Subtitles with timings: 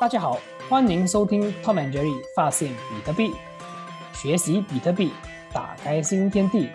[0.00, 3.32] 大家好，欢迎收听 Tom and Jerry 发现比特币，
[4.14, 5.10] 学习比特币，
[5.52, 6.68] 打开新天地。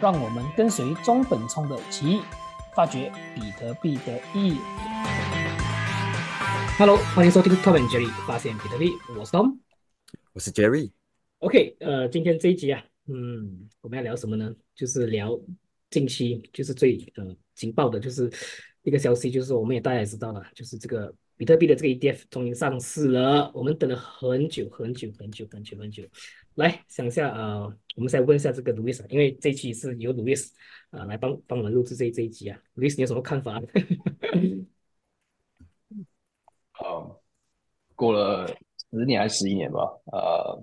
[0.00, 2.20] 让我们跟随中本聪的奇遇，
[2.72, 4.58] 发掘比特币的意义。
[6.78, 9.58] Hello，欢迎收听 Tom and Jerry 发现比特币，我是 Tom，
[10.32, 10.92] 我是 Jerry。
[11.40, 14.54] OK，呃，今天这一集啊，嗯，我们要聊什么呢？
[14.76, 15.36] 就是聊
[15.90, 18.30] 近期就是最呃劲爆的，就是
[18.82, 23.50] 一个消息，就是我们也大家也知道了，就是这个比特币的这个 ETF 终于上市了。
[23.54, 26.04] 我们等了很久很久很久很久很久。
[26.56, 27.60] 来想一下啊，
[27.96, 30.50] 我们再问一下这个 Louis 啊，因为这一期是由 Louis
[30.90, 33.58] 啊来帮帮我们录制这这一集啊，Louis 你有什么看法？
[36.78, 37.20] 呃，
[37.94, 38.46] 过了
[38.90, 39.80] 十年还是十一年吧，
[40.12, 40.62] 呃，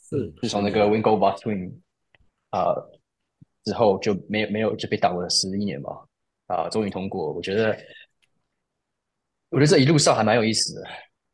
[0.00, 1.80] 是自从那个 Wingo b u s t w i n
[2.50, 2.74] 啊
[3.62, 6.04] 之后就没有没有就被挡了十一年吧，
[6.48, 7.78] 啊，终于通过，我觉得
[9.50, 10.88] 我觉得这一路上还蛮有意思的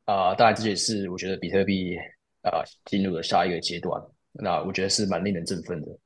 [0.05, 1.97] 啊，当然这也是我觉得比特币。
[2.45, 3.99] 啊，进入了下一个阶段，
[4.33, 5.99] 那我觉得是蛮令人振奋的。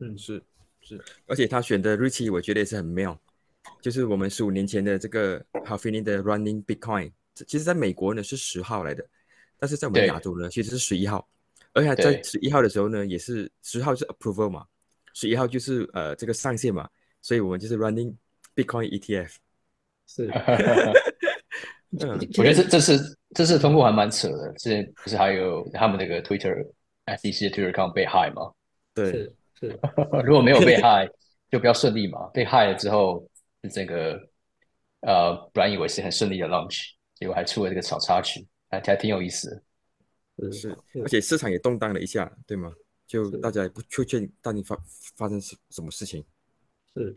[0.00, 0.44] 嗯，是
[0.82, 3.18] 是，而且他选的日期我觉得也是很妙，
[3.80, 7.10] 就是我们十五年前的这个 Halfing 的 Running Bitcoin，
[7.46, 9.02] 其实在美国呢是十号来的，
[9.58, 11.26] 但是在我们亚洲呢其实是十一号，
[11.72, 14.66] 而且在十一号的时候呢也是十号是 Approval 嘛，
[15.14, 16.86] 十一号就是呃这个上线嘛，
[17.22, 18.14] 所以我们就是 Running
[18.54, 19.36] Bitcoin ETF，
[20.06, 20.30] 是。
[22.00, 24.52] 嗯，我觉得这这次这次通过还蛮扯的。
[24.54, 28.52] 之前不是还有他们那个 Twitter，SEC 的 Twitter account 被害吗？
[28.92, 29.80] 对，是是。
[30.24, 31.08] 如果没有被害，
[31.50, 32.26] 就比较顺利嘛。
[32.34, 33.26] 被害了之后，
[33.72, 34.20] 这个
[35.00, 39.48] 呃，本来以为是很顺利的 launch，结果还出了这个小插曲，还还挺有意思
[40.36, 40.52] 的。
[40.52, 42.70] 是，而且市场也动荡了一下，对吗？
[43.06, 44.76] 就大家也不确定到底发
[45.16, 46.22] 发生什什么事情。
[46.94, 47.16] 是。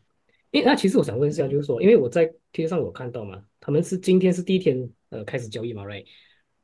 [0.52, 6.06] 诶，那其实我想问一下，就是说，因为我在贴上有看到嘛，他们是今天是第一天呃开始交易嘛，right？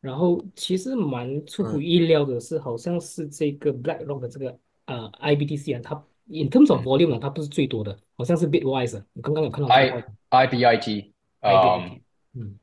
[0.01, 9.03] 然后其实蛮出乎意料的是，好像是这个 BlackRock 的这个呃 IBTC 啊，它 in terms of volume 呢，它不是最多的，好像是 Bitwise。
[9.13, 10.03] 我刚刚有看到 I
[10.47, 11.11] IBIT
[11.41, 11.89] 啊，
[12.33, 12.57] 嗯，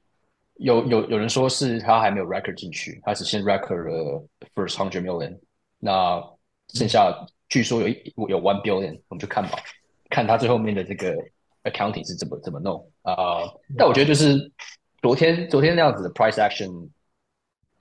[0.57, 5.39] 有有有人说是他还没有 record 进去，他只先 record 了 first hundred million，
[5.79, 6.21] 那
[6.75, 9.59] 剩下据说有一有 one billion，我们就看吧。
[10.13, 11.17] 看他最后面的这个
[11.65, 13.49] accounting 是怎么怎么弄啊？
[13.79, 14.53] 但我觉得就是
[15.01, 16.87] 昨天昨天那样子的 price action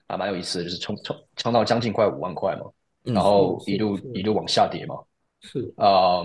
[0.06, 2.62] 啊，蛮有意思的，就是冲冲冲到将近快五万块嘛，
[3.02, 4.94] 然后一路一路往下跌嘛。
[5.42, 6.22] 是啊，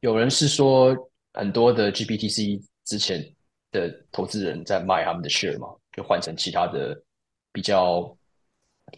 [0.00, 0.94] 有人是说
[1.32, 3.24] 很多的 GPTC 之前
[3.72, 7.02] 的投资人在卖他们的 share 嘛，就换成其他的
[7.52, 8.14] 比较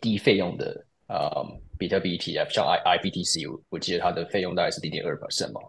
[0.00, 1.44] 低费用的啊
[1.78, 5.60] 比特币 ETF，像 I IBTC，我我记得它的费用大概是零点二 percent 嘛。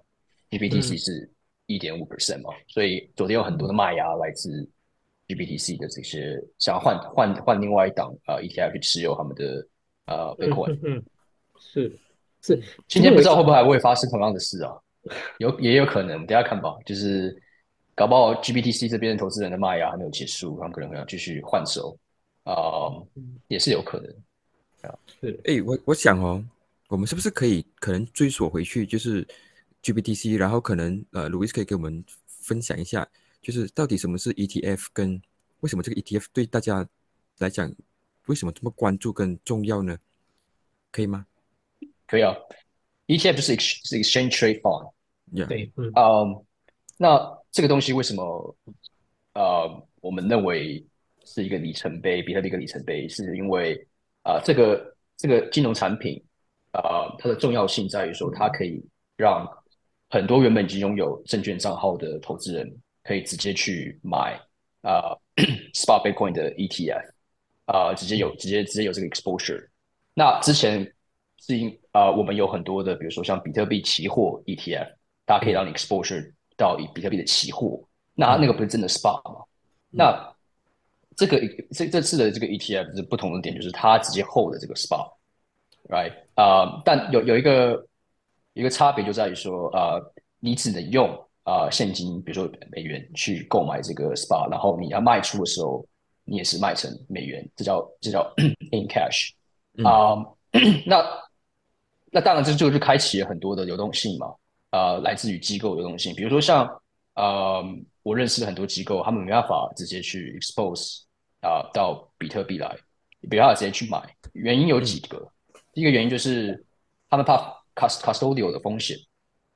[0.58, 1.30] GPTC 是
[1.66, 4.70] 一点五 percent 嘛，所以昨天有很多的卖压来自
[5.28, 9.68] GPTC 的这些想要换换换另外一档啊 ETF 去持有他们的
[10.06, 11.02] 呃 Bitcoin，嗯，
[11.58, 11.98] 是
[12.42, 14.76] 是，今天不知道会不会还会发生同样的事啊？
[15.40, 16.76] 有也有可能，等下看吧。
[16.86, 17.36] 就是
[17.96, 21.98] 搞不好 GPTC 这边投资人的卖压还没有结束，他们可能会要继续换手
[22.44, 22.92] 啊，
[23.48, 25.00] 也是有可能啊。
[25.22, 26.44] 是，哎，我我想哦，
[26.90, 29.26] 我们是不是可以可能追索回去，就是。
[29.84, 33.08] GPTC，然后可能呃，Louis 可以给我们分享一下，
[33.42, 35.22] 就是到底什么是 ETF，跟
[35.60, 36.88] 为什么这个 ETF 对大家
[37.40, 37.72] 来讲
[38.28, 39.98] 为什么这么关注跟重要呢？
[40.92, 41.26] 可以吗？
[42.08, 42.36] 可以啊
[43.08, 44.94] ，ETF 是是 Exchange Trade Fund，
[45.48, 46.46] 对，嗯，
[46.98, 48.56] 那这个东西为什么
[49.34, 50.86] 呃，我们认为
[51.26, 53.76] 是一个里程碑，比特币一个里程碑，是因为
[54.24, 56.24] 啊，这个这个金融产品
[56.72, 58.86] 啊，它的重要性在于说，它可以
[59.18, 59.46] 让
[60.14, 62.72] 很多原本已经拥有证券账号的投资人，
[63.04, 64.40] 可以直接去买
[64.84, 65.18] 啊，
[65.74, 67.04] spot Bitcoin 的 ETF，
[67.66, 69.68] 啊，直接有直接直接有这个 exposure。
[70.14, 70.94] 那之前
[71.40, 74.88] 是因啊，我们有很多的，比如说像比特币期货 ETF，
[75.26, 77.84] 大家可以让你 exposure 到以比特币的期货，
[78.14, 79.44] 那那个不是真的 spot 吗？
[79.90, 80.36] 那
[81.16, 86.14] 这个这这次的这个 ETF 是不同的点，就是它直接 hold 的这个 spot，right？
[86.36, 87.84] 啊，但有有一个。
[88.54, 90.00] 一个差别就在于说，呃，
[90.40, 91.10] 你只能用
[91.44, 95.84] 啊现金，比如说美元去购买这个 SPA，然后你要卖出的时候，
[96.24, 98.32] 你也是卖成美元，这叫这叫
[98.72, 99.32] in cash
[99.84, 100.24] 啊。
[100.86, 101.04] 那
[102.12, 104.28] 那当然这就就开启了很多的流动性嘛，
[104.70, 106.70] 啊，来自于机构流动性，比如说像
[107.16, 107.64] 呃，
[108.04, 111.02] 我认识的很多机构，他们没办法直接去 expose
[111.42, 112.78] 啊到比特币来，
[113.22, 114.00] 没办法直接去买，
[114.34, 115.28] 原因有几个，
[115.74, 116.64] 第一个原因就是
[117.10, 117.63] 他们怕。
[117.76, 118.98] Cust custodial 的风险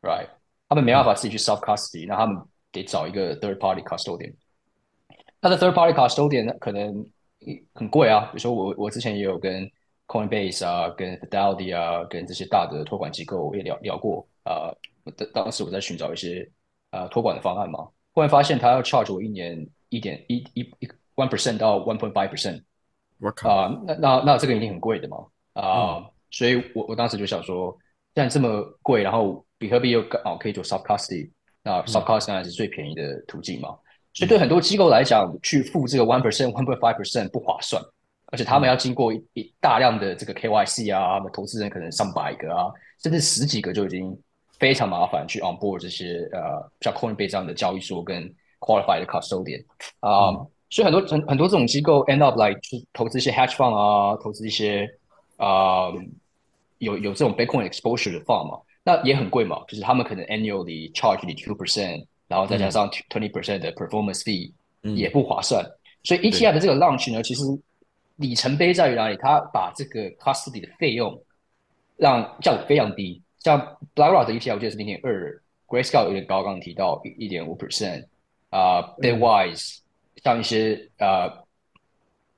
[0.01, 0.27] ，right？
[0.69, 2.41] 他们没办法自己去 self custody，那他们
[2.71, 4.33] 得找一个 third party custodian。
[5.39, 7.05] 它的 third party custodian 可能
[7.73, 8.21] 很贵啊。
[8.25, 9.69] 比如说我我之前也有跟
[10.07, 14.73] Coinbase 啊、跟 Fidelity 啊、跟这些大的托管机构也聊聊过啊。
[15.15, 16.49] 当当时我在寻找一些
[16.91, 22.61] 呃托管的方案嘛，忽然发现他要 charge 我一年一点一一一 one percent 到 one point five percent。
[23.19, 25.17] 我靠啊，那那那这个一定很贵的嘛
[25.53, 27.77] 啊，所以我我当时就想说，
[28.17, 31.29] 既然这么贵，然后比特币又刚好可以做 soft custody，
[31.61, 33.69] 那 soft custody 当然是最便宜的途径嘛。
[34.11, 37.79] 所以对很多机构来讲，去付这个 one percent one point five percent 不划算，
[38.31, 42.71] 而且他们要经过一大量的这个 KYC 啊，投资人可能上百个啊，
[43.03, 44.19] 甚至十几个就已经
[44.57, 48.23] 非常麻烦去 on board 这些呃像 Coinbase 这样的交易所跟
[48.61, 49.63] qualified custodian
[49.99, 50.31] 啊。
[50.71, 54.89] 所以很多很很多这种机构 end up like 去投资一些 hedge fund 啊，投资一些
[55.35, 55.91] 啊
[56.79, 64.51] 有有这种 Bitcoin exposure 的 fund 嘛，那也很贵嘛，就是他们可能 annually charge 你 two percent，然后再加上 twenty percent 的 performance fee，
[64.95, 65.65] 也不划算。
[66.03, 67.43] 所以 ETF 的这个 launch 呢，其实
[68.17, 69.17] 里程碑在于哪里？
[69.17, 71.21] 它把这个 custody 的费用
[71.97, 73.59] 让降得非常低，像
[73.95, 78.05] BlackRock 的 ETF 我记得是零点二，Grayscale 有点高，刚刚提到一一点五 percent，
[78.49, 79.79] 啊，Bitwise。
[80.23, 81.29] 像一些呃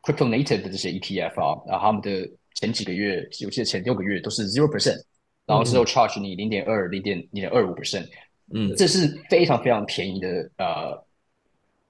[0.03, 5.01] ，crypto native 的这些 ETF 啊，然后他们的前几个月，尤其是前六个月都是 zero percent，
[5.45, 8.05] 然后之后 charge 你零点二、零点零点二五 percent，
[8.53, 10.27] 嗯，这是非常非常便宜的
[10.57, 11.01] 呃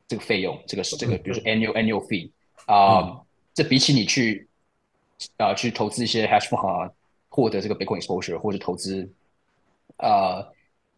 [0.08, 2.30] 这个费用，这个是这个比如说 annual annual fee
[2.68, 3.20] 啊，
[3.56, 4.48] 这比起你去
[5.38, 6.92] 啊去投资一些 hash fund 啊，
[7.30, 9.12] 获得这个 Bitcoin exposure 或者投资
[9.98, 10.46] 啊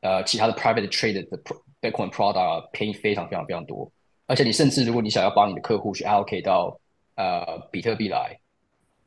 [0.01, 1.38] 呃其他的 private trade 的
[1.79, 3.89] Bitcoin product 便宜非常非常非常多。
[4.25, 6.77] 而且你甚至如果你想要帮你的客户去 allocate 到
[7.15, 8.38] 呃比特币来，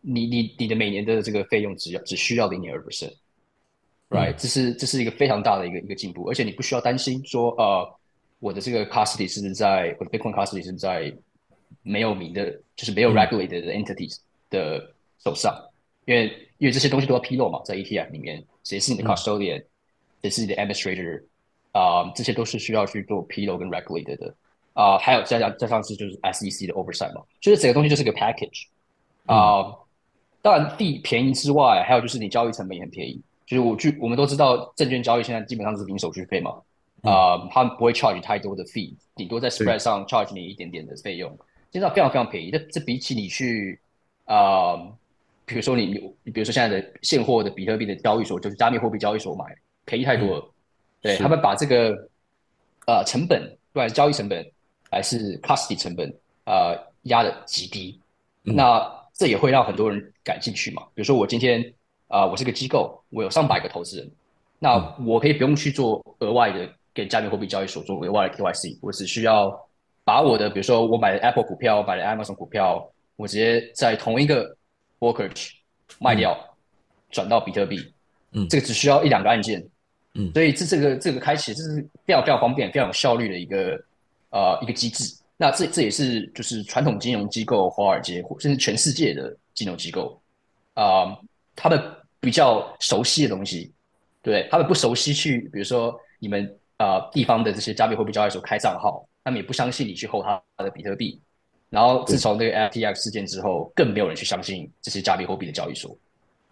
[0.06, 4.34] 你你你的每年的这个费用只要只需要零点二 percent，right？
[4.34, 7.98] 这是这是一个非常大的一个一个进步，而且你不需要担心说呃
[8.38, 11.10] 我的这个 custody 是不是在我的 Bitcoin custody 是在
[11.82, 14.18] 没有名的，就是没有 regulated 的 entities
[14.50, 15.54] 的手上，
[16.04, 16.26] 因为
[16.58, 19.64] 因为这些东西都要披露嘛，在 ETF 里面谁是你的 custodian，
[20.22, 21.24] 谁是你的 administrator
[21.72, 24.34] 啊，这些都是需要去做披露跟 regulated 的。
[24.74, 28.66] 啊，还有再加再上次就是 SEC 的 oversight 嘛，就是整个东西就是个 package
[29.26, 29.72] 啊。
[30.44, 33.18] 当然地便宜之外，还有就是你交易成本也很便宜。
[33.46, 36.50] 就是我去我们都知道，证券交易现在基本上是零手续费嘛，
[37.00, 41.34] 啊，他们不会 charge 太多的 fee，顶多在 spread 上 charge 你一点点的费用，
[41.72, 42.50] 现在非常非常便宜。
[42.50, 43.80] 这这比起你去
[44.26, 44.76] 啊，
[45.46, 45.86] 比如说你
[46.22, 49.46] 你比如说现在的现货的比特币的交易所，就是加密货币交易所买，
[49.86, 50.50] 便宜太多了。
[51.00, 51.90] 对他们把这个
[52.86, 53.42] 呃成本，
[53.72, 54.46] 不管是交易成本。
[54.90, 56.08] 还是 custody 成本
[56.44, 57.98] 呃压的极低，
[58.42, 58.80] 那
[59.12, 60.82] 这也会让很多人感兴趣嘛。
[60.94, 61.62] 比如说我今天
[62.08, 64.10] 啊，我是个机构，我有上百个投资人，
[64.58, 69.54] 那我可以不用去做额外的给加密货币交易所做额外的 KYC，我只需要
[70.02, 74.56] 把我的比如说我买的 Apple 股票，买的 Amazon 股票，我直接在同一个
[74.98, 75.50] brokerage
[76.00, 76.36] 卖掉，
[77.10, 77.92] 转到比特币，
[78.32, 79.64] 嗯，这个只需要一两个按键，
[80.14, 83.80] 嗯，所以这这个这个开启这是非常非常方便、非常有效率的一个。
[84.34, 90.16] 呃，一个机制，那这这也是就是传统金融机构、华尔街或甚至全世界的金融机构
[90.74, 91.18] 啊，
[91.56, 91.82] 他们
[92.20, 93.72] 比较熟悉的东西，
[94.22, 101.20] 对他们不熟悉去，比如说你们啊地方的这些加密货币交易所开账号，他们也不相信你去后他的比特币。
[101.68, 105.96] 然后自从那个 FTX 事件之后，更没有人去相信这些加密货币的交易所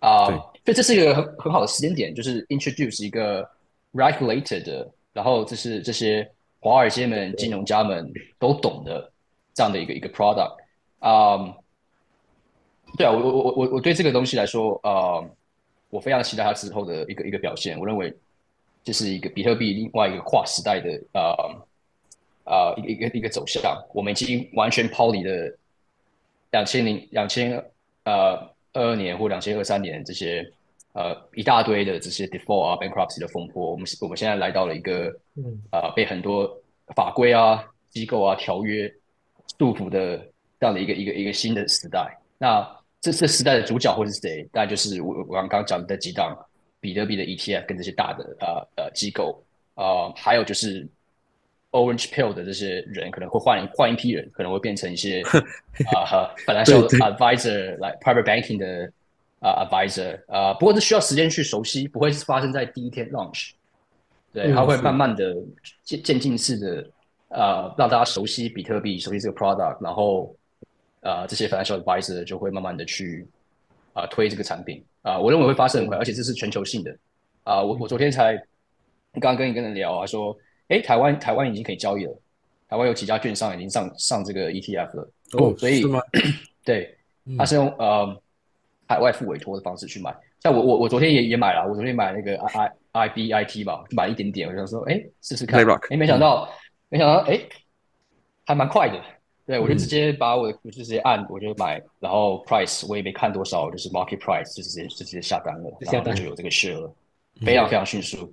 [0.01, 0.27] 啊。
[0.27, 0.35] 所
[0.67, 3.49] 以这是一个很很好的时间点，就是 introduce 一个
[3.93, 6.29] regulated，然后这是这些。
[6.63, 9.11] 华尔街们、金融家们都懂的
[9.53, 10.55] 这样的一个一个 product
[11.01, 11.57] 啊，
[12.97, 15.29] 对啊，我我我我我对这个东西来说，呃，
[15.91, 17.77] 我非常期待它之后的一个一个表现。
[17.81, 18.17] 我认为
[18.85, 21.67] 这是一个比特币另外一个跨时代的呃
[22.45, 23.61] 呃一个一个一个走向。
[23.93, 25.59] 我们已经完全抛离了
[26.53, 27.53] 两千零两千
[28.05, 28.37] 呃
[28.73, 30.49] 二二年或两千二三年这些。
[30.95, 35.11] 呃，一大堆的这些 default 啊，bankruptcy 的风波，我们我们现在来到了一个，
[35.71, 36.47] 呃，被很多
[36.95, 38.87] 法规啊、机构啊、条约
[39.59, 40.19] 束缚的
[40.61, 42.15] 这样的一个一个一个新的时代。
[42.37, 42.63] 那
[43.01, 44.47] 这这时代的主角会是谁？
[44.53, 46.37] 大概就是我我刚刚讲的几档
[46.79, 49.43] 比特币的 ETF 跟这些大的呃呃机构
[49.75, 50.87] 啊，还有就是
[51.71, 55.23] Orange Pill 的这些人可能会换换一批人，可能会变成一些
[55.95, 58.93] 啊 和本来是 advisor 来 private banking 的。
[59.43, 63.51] 啊，advisor 啊，不过这需要时间去熟悉，不会是发生在第一天 launch，
[64.33, 65.37] 对，它会慢慢的
[65.83, 66.89] 渐渐进式的
[67.29, 70.35] 啊，让大家熟悉比特币，熟悉这个 product，然后
[71.01, 73.27] 啊，这些 financial advisor 就会慢慢的去
[73.93, 74.83] 啊推这个产品。
[75.03, 76.97] 啊，我认为会发生很快，而且这是全球性的。
[77.43, 78.37] 啊，我我昨天才
[79.15, 82.17] 刚刚跟一个人聊啊，说，哎，台湾台湾已经可以交易了，
[82.69, 85.11] 台湾有几家券商已经上上这个 ETF 了。
[85.33, 85.83] 哦，所以？
[86.65, 86.97] 对，
[87.37, 88.22] 他是用呃
[88.89, 90.15] 海外付委托的方式去买。
[90.41, 95.61] 像我我我昨天也也买了，我昨天买那个 I I I B I T 吧，就买一点点，我想说，哎，试试看。
[95.91, 96.49] 哎，没想到，
[96.89, 97.41] 没想到，哎，
[98.45, 99.01] 还蛮快的。
[99.45, 106.95] 对，我就直接把我的我就直接按，我就买，然后 price 我也没看多少，就是 market price 就直接就直接下单了，下单然后就有这个 share 了，
[107.45, 108.33] 非常非常迅速。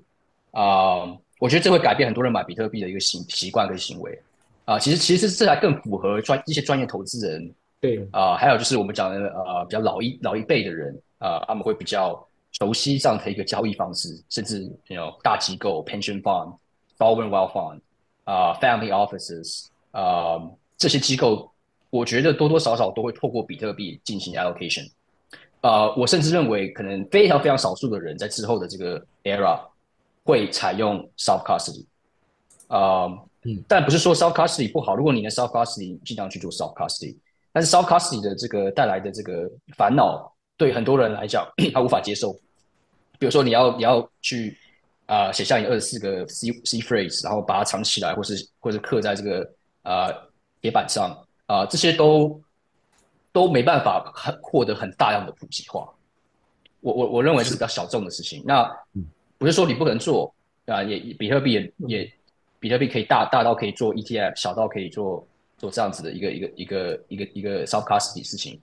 [0.51, 1.05] 啊、
[1.39, 4.19] 我觉得这会改变很多人买比特币的一个习习惯跟行为。
[4.65, 16.57] 啊、其实其实这还更符合专一些专业投资人对，啊、还有就是我们讲的呃比较老一老一辈的人啊、他们会比较熟悉这样的一个交易方式，甚至有大机构 pension fund、
[16.97, 17.79] sovereign wealth fund
[18.25, 20.41] 啊、family offices 啊、
[20.77, 21.49] 这些机构，
[21.89, 24.89] 我觉得多多少少都会透过比特币进行 allocation。
[25.61, 29.59] 呃，我甚至认为可能非常非常少数的人在之后的这个 era
[30.23, 31.85] 会采用 soft custody。
[32.67, 33.07] 啊、
[33.43, 37.15] 嗯但不是说 soft custody 不好，如果你的 soft custody 尽量去做 soft custody，
[37.51, 42.31] 但是 soft custody 的这个带来的这个烦恼，对很多人来讲 他无法接受。
[43.17, 44.57] 比如说你要你要去
[45.05, 49.49] 啊、呃写下你二十四个 C C phrase，然后把它藏起来，或是或是刻在这个
[49.81, 50.07] 啊
[50.61, 52.39] 铁板上啊、这些都
[53.31, 55.89] 都没办法很获得很大量的普及化。
[56.81, 58.43] 我我我认为是比较小众的事情。
[58.45, 58.69] 那
[59.37, 60.33] 不是说你不能做
[60.65, 62.13] 啊、也也比特币也也
[62.59, 65.27] 比特币可以大大到可以做 ETF，小到可以做
[65.59, 68.59] 做这样子的一个一个一个一个一个 soft custody 事情。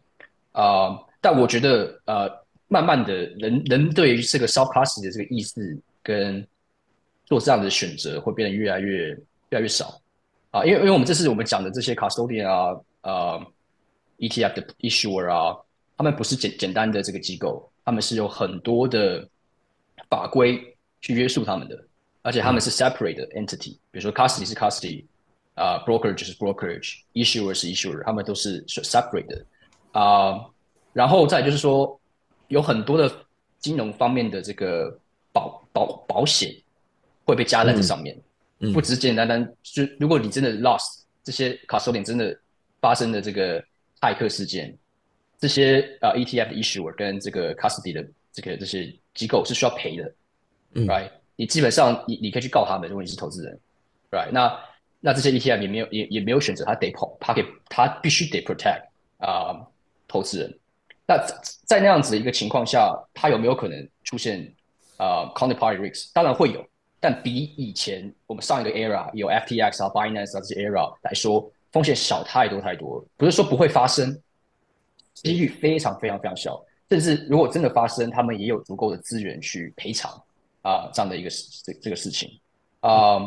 [0.53, 2.29] 啊、但我觉得呃，
[2.67, 6.45] 慢慢的人人对于这个 soft custody 的这个意识跟
[7.27, 9.19] 做这样的选择会变得越来越越
[9.51, 10.01] 来越少。
[10.51, 13.47] 啊、因为因为我们这次我们讲的这些 custodian 啊呃
[14.19, 15.55] ETF 的 issuer 啊，
[15.99, 19.29] 他们不是简简单的这个机构，他们是有很多的
[20.09, 20.59] 法规
[21.03, 21.79] 去约束他们的，
[22.23, 25.05] 而且他们是 separate 的 entity，比如说 custody 是 custody，
[25.57, 29.45] 啊、brokerage 是 brokerage，issuer 是 issuer，他们都是是 separate 的
[29.93, 30.45] 啊、
[30.93, 31.99] 然后再就是说，
[32.49, 33.11] 有很多的
[33.59, 34.97] 金融方面的这个
[35.33, 36.55] 保保保险
[37.25, 38.15] 会被加在这上面，
[38.61, 42.39] 嗯不只是简简单单，就如果你真的 lost 这些 custodian 真的
[42.81, 43.59] 发生的这个
[44.01, 44.77] 骇客事件，
[45.39, 50.15] 这些呃 ETF 的 issuer 跟这个 custody 的这个这些机构是需要赔的，
[50.75, 51.11] 嗯，right？
[51.37, 53.59] 你基本上你你可以去告他们，如果你是投资人
[54.11, 54.31] ，right？
[54.31, 54.55] 那
[55.07, 58.83] 那这些 ETF 也没有也也没有选择，他得跑，他给他必须得 protect
[59.19, 59.55] 啊、
[60.09, 60.59] 投资人。
[61.07, 61.17] 那
[61.65, 64.53] 在那样子一个情况下，它有没有可能出现
[64.97, 66.11] 呃 counterparty risk？
[66.13, 66.67] 当然会有，
[66.99, 73.07] 但比以前我们上一个 era 有 FTX 啊、Binance 啊这些 era 来说，风险小太多太多。
[73.17, 74.21] 不是说不会发生，
[75.15, 76.61] 几率非常非常非常小。
[76.91, 80.21] 甚至如果真的发生，他们也有足够的资源去赔偿
[80.63, 82.29] 啊、这样的一个事这这个事情
[82.81, 83.21] 啊、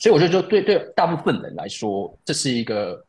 [0.00, 3.04] 所以我觉得就对对大部分人来说，这是一个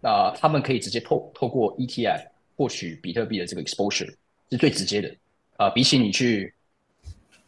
[0.00, 2.26] 啊、他们可以直接透透过 ETF
[2.56, 4.12] 获取比特币的这个 exposure
[4.50, 5.14] 是最直接的
[5.58, 6.52] 啊、比起你去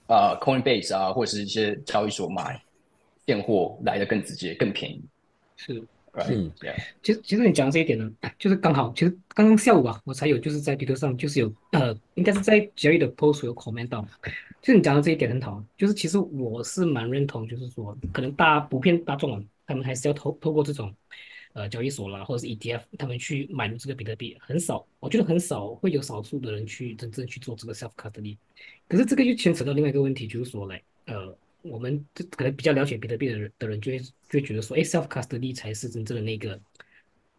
[0.06, 2.62] 啊、Coinbase 啊或者是一些交易所买
[3.26, 5.02] 现货来的更直接、更便宜。
[5.56, 5.82] 是。
[6.28, 6.74] 嗯 Yeah.
[7.02, 14.00] 其实其实你讲的这一点呢，就是刚好，其实刚刚下午啊，我才有就是在推特上就是有呃，应该是在交易的 post 有 comment 到，
[14.62, 20.94] 就是你讲的这一点很好，就是其实我是蛮认同，就是说可能大普遍大众啊，他们还是要透透过这种
[21.52, 28.36] 呃交易所啦，或者是 ETF，他们去买入这个比特币，很少，我觉得很少会有少数的人去真正去做这个 self custody。
[28.88, 31.36] 可是这个又牵扯到另外一个问题，就是说嘞，呃，
[31.68, 36.58] 我们这可能比较了解比特币的人的人就会就会觉得说，哎，self custody 才是真正的那个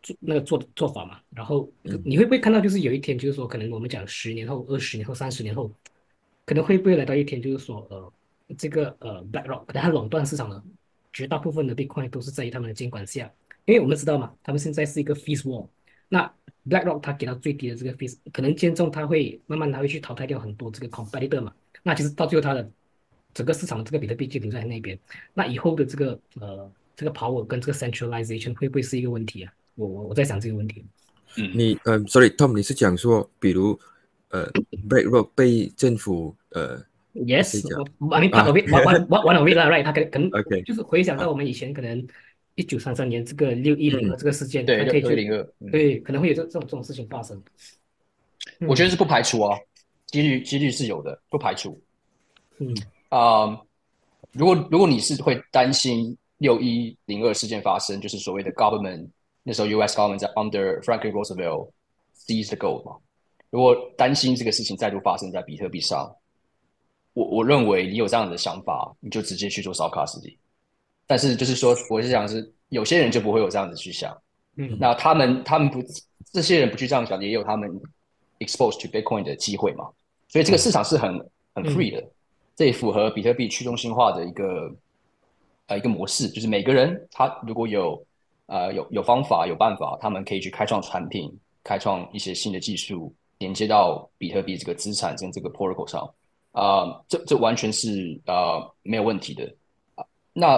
[0.02, 1.20] 做那个做做法嘛。
[1.30, 5.72] 然后嗯你会不会看到，就是有一天，就是说，可能我们讲十年后、二十年后、三十年后，
[6.46, 8.14] 可能会不会来到一天，就是说，呃，
[8.58, 10.64] 这个呃 BlackRock 可能它垄断市场的
[11.12, 13.32] 绝大部分的 Bitcoin 都是在于他们的监管下，
[13.66, 15.68] 因为我们知道嘛，他们现在是一个 fees wall。
[16.10, 16.32] 那
[16.70, 21.54] BlackRock 它给到最低的这个 fees，可能间中它会慢慢它会去淘汰掉很多这个 competitor 嘛。
[21.84, 22.70] 那其实到最后它的
[23.38, 24.98] 整个市场的这个比特币就留在那边。
[25.36, 29.54] 那以后的这个呃这个 power 跟这个 centralization 会不会是一个问题啊？
[29.76, 30.84] 我我我在想这个问题。
[31.38, 33.80] 嗯，你呃，sorry，Tom，你是讲说，比如
[34.30, 34.52] 呃
[34.90, 37.62] ，BlackRock 被政府呃 Yes,
[38.00, 39.84] 我 I mean part of it, one one one of it 啦，right？
[39.84, 42.08] 他可能可能 OK 就是回想到我们以前可能
[42.56, 47.40] 一九三三年这个六一零的这个事件，对，它可以去零二，嗯对，可能会有这这种这种事情发生。
[48.68, 49.56] 我觉得是不排除啊，
[50.08, 51.80] 几率几率是有的，不排除。
[52.60, 52.76] 嗯
[53.10, 53.60] 啊、
[54.32, 59.08] 如果如果你是会担心六一零二事件发生，就是所谓的 government
[59.44, 59.98] 那时候 U.S.
[59.98, 61.72] government 在 under Franklin Roosevelt
[62.16, 62.98] seize the gold 嘛，
[63.50, 66.14] 如果担心这个事情再度发生在比特币上，
[67.14, 70.38] 我我认为你有这样的想法，你就直接去做烧卡实体。
[71.08, 74.16] 但是就是说，我是想是有些人就不会有这样子去想。
[74.58, 75.82] 嗯，那他们他们不
[76.34, 77.72] 这些人不去这样想，也有他们
[78.40, 79.90] expose to Bitcoin 的机会嘛。
[80.28, 81.18] 所以这个市场是很
[81.56, 82.06] 很 free 的，
[82.58, 84.76] 这也符合比特币去中心化的一个
[85.68, 88.04] 呃一个模式，就是每个人他如果有
[88.48, 91.32] 呃有有方法有办法，他们可以去开创产品，
[91.64, 96.12] 开创一些新的技术，连接到比特币这个资产跟这个 protocol 上
[96.52, 99.56] 啊，这这完全是呃没有问题的。
[100.34, 100.58] 那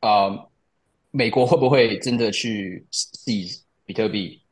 [0.00, 0.46] 啊，
[1.12, 4.42] 美国会不会真的去 seize 比特币？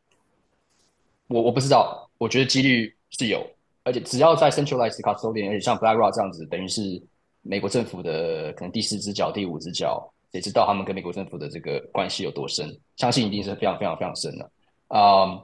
[1.27, 3.45] 我我不知道，我觉得几率是有。
[3.85, 7.01] 而且只要在 centralized custodian，而且像 BlackRock 这样子，等于是
[7.43, 12.77] 美国政府的可能第四只脚、第五只脚，谁知道他们跟美国政府的这个关系有多深？
[12.97, 14.51] 相信一定是非常非常非常深的
[14.89, 15.41] 啊！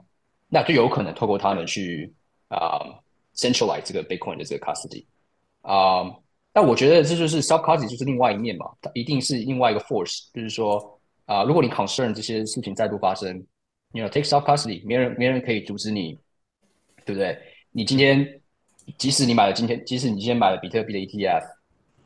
[0.49, 2.13] 那就有可能透过他们去
[2.49, 2.81] 啊
[3.37, 5.05] centralize 这个 Bitcoin 的这个 custody
[5.63, 6.11] 啊。
[6.53, 13.47] 但我觉得这就是 self custody 就是另外一面嘛，它一定是另外一个 force，就是说啊，如果你 concern 这些事情再度发生，
[13.93, 16.19] 你要 take self custody，没人没人可以阻止你，
[17.05, 17.39] 对不对？
[17.73, 18.41] 你今天，
[18.99, 21.43] 即使你买了今天，即使你今天买了比特币的 ETF，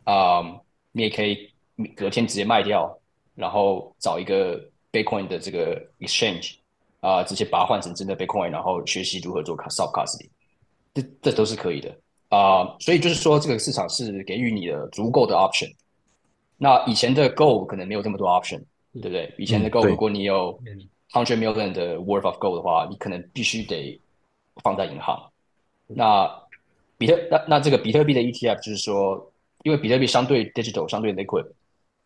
[0.04, 0.60] 啊，
[0.92, 1.50] 你也可以
[1.96, 2.98] 隔天直接卖掉，
[3.34, 4.60] 然后找一个
[4.92, 6.56] Bitcoin 的这个 exchange，
[7.00, 10.28] 啊，直接把它换成真的 Bitcoin，然后学习如何做 sub custody，
[10.92, 11.96] 这这都是可以的
[12.28, 12.76] 啊。
[12.78, 15.72] 所以就是说，这个市场是给予你的足够的 option。
[16.58, 19.34] 那以前的 Gold 可能没有这么多 option，对不对？
[19.38, 20.60] 以前的 Gold，如果你有
[21.10, 23.98] hundred million 的 worth of Gold 的话，你可能必须得
[24.62, 25.18] 放在银行。
[25.86, 26.30] 那
[26.96, 29.30] 比特那那这个比特币的 ETF 就是说，
[29.62, 31.46] 因为比特币相对 digital 相对 liquid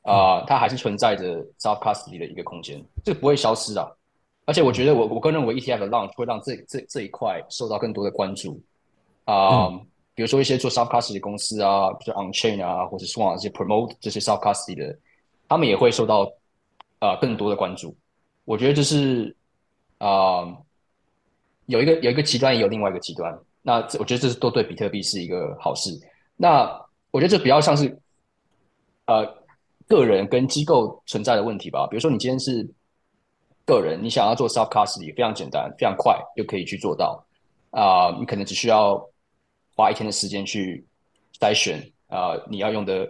[0.03, 3.89] 啊，它还是存在着 self custody 的一个空间，这个不会消失啊。
[4.47, 8.59] 而且我觉得我我个人认为 ETF 的 launch 会让这这这一块受到更多的关注
[9.27, 9.69] 啊，
[10.15, 14.99] 比如说一些做 self custody 的公司啊，比如 on chain 啊，或者 Swan 这些 promote 这些 self custody 的，
[15.47, 16.33] 他们也会受到
[16.99, 17.95] 啊更多的关注。
[18.47, 19.37] 我觉得这是
[19.99, 20.57] 啊
[21.67, 23.39] 有一个有一个极端，也有另外一个极端。
[23.63, 25.91] 那这我觉得这是都对比特币是一个好事。
[26.37, 26.65] 那
[27.11, 27.99] 我觉得这比较像是，
[29.07, 29.27] 呃，
[29.87, 31.87] 个人跟机构存在的问题吧。
[31.91, 32.67] 比如说你今天是
[33.67, 37.25] 个人，你想要做 self custody，非常简单，非常快就可以去做到。
[37.71, 39.05] 啊，你可能只需要
[39.75, 40.85] 花一天的时间去
[41.41, 43.05] 筛选啊，你要用的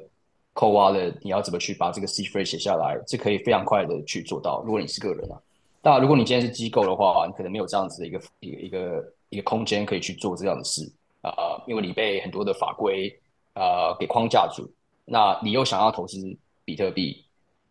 [0.55, 4.63] c o w a l l e 你要怎么去把这个 C phrase 写下来，这可以非常快的去做到。
[4.65, 5.39] 如果你是个人啊，
[5.83, 9.13] 那如果你今天是机构的话，你可能没有这样子的一个一个一个。
[9.31, 10.83] 一个空间可以去做这样的事
[11.21, 11.33] 啊，
[11.67, 13.09] 因为你被很多的法规
[13.53, 14.71] 啊给框架住，
[15.05, 16.17] 那你又想要投资
[16.65, 17.25] 比特币，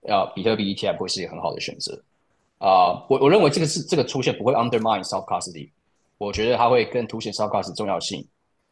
[0.07, 1.99] 啊，比特币 ETF 会是一个很好的选择
[2.59, 3.05] 啊。
[3.09, 5.69] 我我认为这个是这个出现不会 undermine self custody，
[6.17, 8.25] 我觉得它会更凸显 self custody 重要性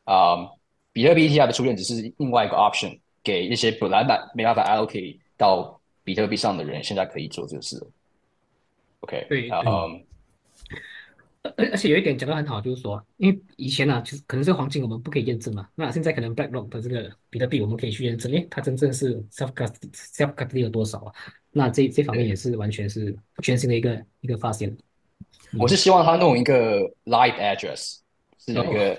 [0.04, 0.48] 啊。
[0.94, 7.82] 比特币 ETF 的出现只是另外一个 option，给一些本来没没办法 allocate 到比特币上的人，现在可以做这个事。
[9.02, 10.05] OK，对，嗯。
[11.58, 21.14] 而而且有一点讲的很好，就是说，因为以前呢，就是可能这个黄金我们不可以验证嘛，那现在可能 BlackRock 的这个比特币我们可以去验证，诶，它真正是 self custody self custody 有多少啊？
[21.52, 24.76] 那这这方面也是完全是全新的一个一个发现。
[25.58, 27.98] 我是希望他弄一个 live address，
[28.40, 28.96] 是那个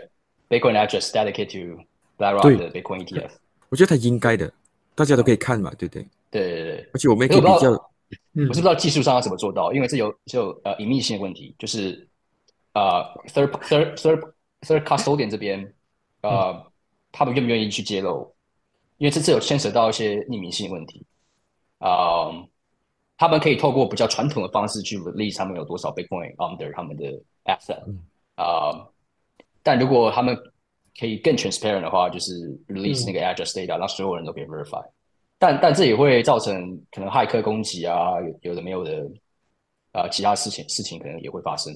[0.48, 1.82] Bitcoin address dedicated to
[2.16, 3.30] BlackRock 的 Bitcoin ETF。
[3.68, 4.52] 我觉得他应该的，
[4.94, 6.06] 大家都可以看嘛，对不对？
[6.30, 6.88] 对对对。
[6.92, 12.05] 而且我们也可以比较，我是不知道技术上要怎么做到，因为这有就呃隐秘性的问题，就是。
[12.76, 15.74] 呃，third third third third custodian 这边，
[16.20, 16.62] 呃，
[17.10, 18.30] 他们愿不愿意去揭露？
[18.98, 21.02] 因为这次有牵扯到一些匿名性问题。
[21.78, 22.28] 啊，
[23.16, 27.04] 他们可以透过比较传统的方式去 release 他们有多少 Bitcoin under 他们的
[27.44, 27.82] asset。
[28.34, 28.86] 啊，
[29.62, 30.36] 但如果他们
[30.98, 32.32] 可以更 transparent 的话，就是
[32.68, 34.84] release 那个 address data，让所有人都可以 verify。
[35.38, 39.10] 但但这也会造成可能骇客攻击啊，有有的没有的，
[39.92, 41.72] 啊，其他事情事情可能也会发生。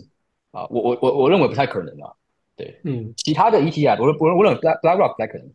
[0.52, 2.12] 啊，我我我我认为不太可能啊。
[2.56, 5.50] 对，嗯，其他的 ETF，我我我认为 Black BlackRock 不太可能。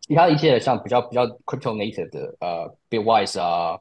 [0.00, 3.78] 其他的 ETF 像比较比较 crypto native 的，呃，Bitwise 啊，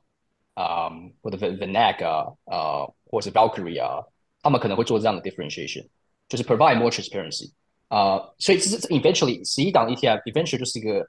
[0.56, 0.90] 啊，
[1.22, 4.04] 或者 Vanek 啊，啊，或者是 Valkyrie 啊，
[4.42, 5.88] 他们可能会做这样的 differentiation，
[6.28, 7.52] 就是 provide more transparency。
[7.88, 11.08] 啊，所以这是 eventually 十一档 ETF eventually 就是一个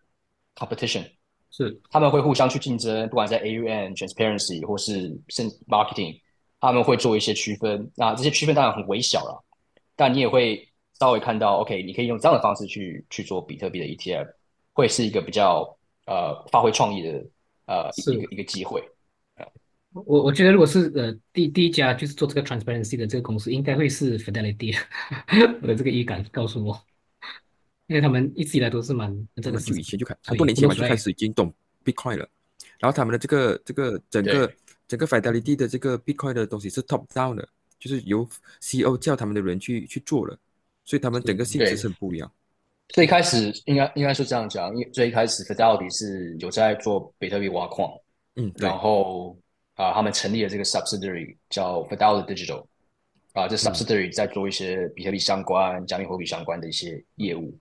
[0.54, 1.10] competition，
[1.50, 6.20] 是他们会互相去竞争，不管在 AUM transparency 或是甚 marketing。
[6.66, 9.44] 他们会做一些区分，那这些区分当然很微小了，
[9.94, 14.26] 但你也会稍微看到，OK，你可以用这样的方式去去做比特币的 ETF，
[14.72, 17.24] 会是一个比较呃发挥创意的
[17.66, 18.82] 呃一个一个机会。
[19.92, 24.76] 我我觉得如果是呃第第一家就是做这个 transparency 的这个公司，应该会是 Fidelity，
[25.62, 26.76] 我 的这个预感告诉我，
[27.86, 29.60] 因为他们一直以来都是蛮这个。
[29.60, 32.28] 就以前就开很多年前嘛就开始已经懂 Bitcoin 了，
[32.80, 34.50] 然后他们的这个这个整个。
[34.88, 38.26] 整个 Fidelity 的这个 Bitcoin 的东西是 top down 的，就是由
[38.60, 40.38] CEO 叫他们的人去去做了，
[40.84, 42.30] 所以他们整个性质是很不一样。
[42.88, 47.92] 最开始应该应该是这样讲，因为最开始 Fidelity 是有在做比特币挖矿，
[48.36, 49.36] 嗯，然后
[49.74, 52.64] 啊，他们成立了这个 subsidiary 叫 Fidelity Digital，
[53.32, 57.52] 啊，这 subsidiary 在做一些比特币相关、加密货币相关的一些业务。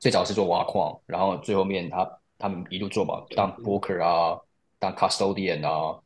[0.00, 4.36] 最早是做挖矿，然后最后面他他们一路做嘛，当 broker 啊，
[4.80, 5.96] 当 custodian 啊，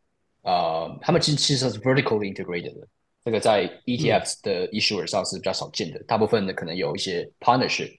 [0.46, 2.86] 啊，他们其实其实是 vertically integrated 的，
[3.24, 7.98] 这个在 ETFs 的 issuer 上是比较少见的，大部分的可能有一些 partnership。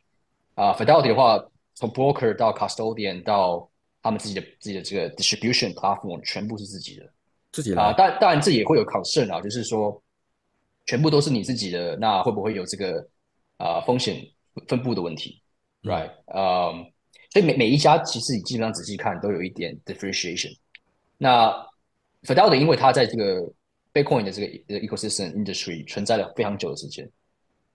[0.56, 1.44] 啊，Fidelity 的话，
[1.76, 3.70] 从 broker 到 custodian 到
[4.02, 7.06] 他们自己的自己的这个 distribution platform 全部是自己的，
[7.52, 10.02] 自己啊，但当然这也会有 concern 啊，就是说
[10.86, 13.08] 全部都是你自己的，那会不会有这个
[13.58, 14.26] 啊风险
[14.68, 15.42] 分布的问题
[15.84, 16.12] ？Right？
[16.34, 16.92] 嗯，
[17.32, 20.58] 所以每每一家其实你基本上仔细看都有一点 differentiation。
[21.20, 21.54] 那
[22.28, 23.42] Fidelity 因为它在这个
[23.94, 27.10] Bitcoin 的这个 ecosystem industry 存在了非常久的时间。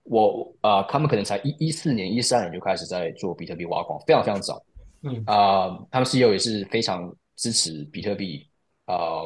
[0.03, 4.63] 我啊，他们可能才一一四年、一三年就开始在做比特币挖矿，非常非常早。
[5.01, 8.47] 嗯啊，他们 CEO 也是非常支持比特币
[8.85, 9.23] 啊，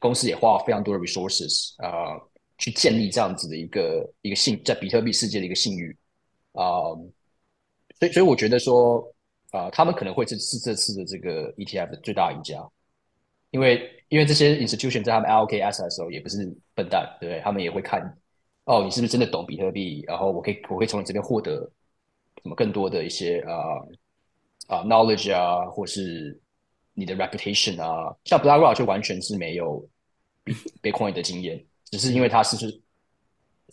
[0.00, 2.20] 公司也花了非常多的 resources 啊，
[2.58, 5.96] 去建立这样子的一个一个信，在比特币世界的一个信誉
[6.52, 6.92] 啊。
[7.98, 9.02] 所以，所以我觉得说
[9.52, 12.60] 啊，他们可能会是是这次的这个 ETF 的最大赢家，
[13.50, 16.44] 因为因为这些 institution 在他们 allocate asset 的时候也不是
[16.74, 17.40] 笨蛋，对不对？
[17.40, 18.02] 他们也会看。
[18.64, 20.04] 哦，你是不是真的懂比特币？
[20.06, 21.54] 然后我可以，我可以从你这边获得
[22.42, 23.56] 什么更多的一些啊
[24.66, 26.38] 啊 knowledge 啊，或是
[26.92, 28.14] 你的 reputation 啊。
[28.26, 29.82] 像 BlackRock 就完全是没有
[30.82, 32.70] Bitcoin 的经验， 只是因为他是是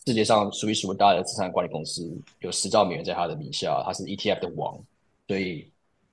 [0.06, 4.82] 世界上数一数二大的资产管理公司，有十兆美元在他的名下，他是 ETF 的王，
[5.28, 5.70] 所以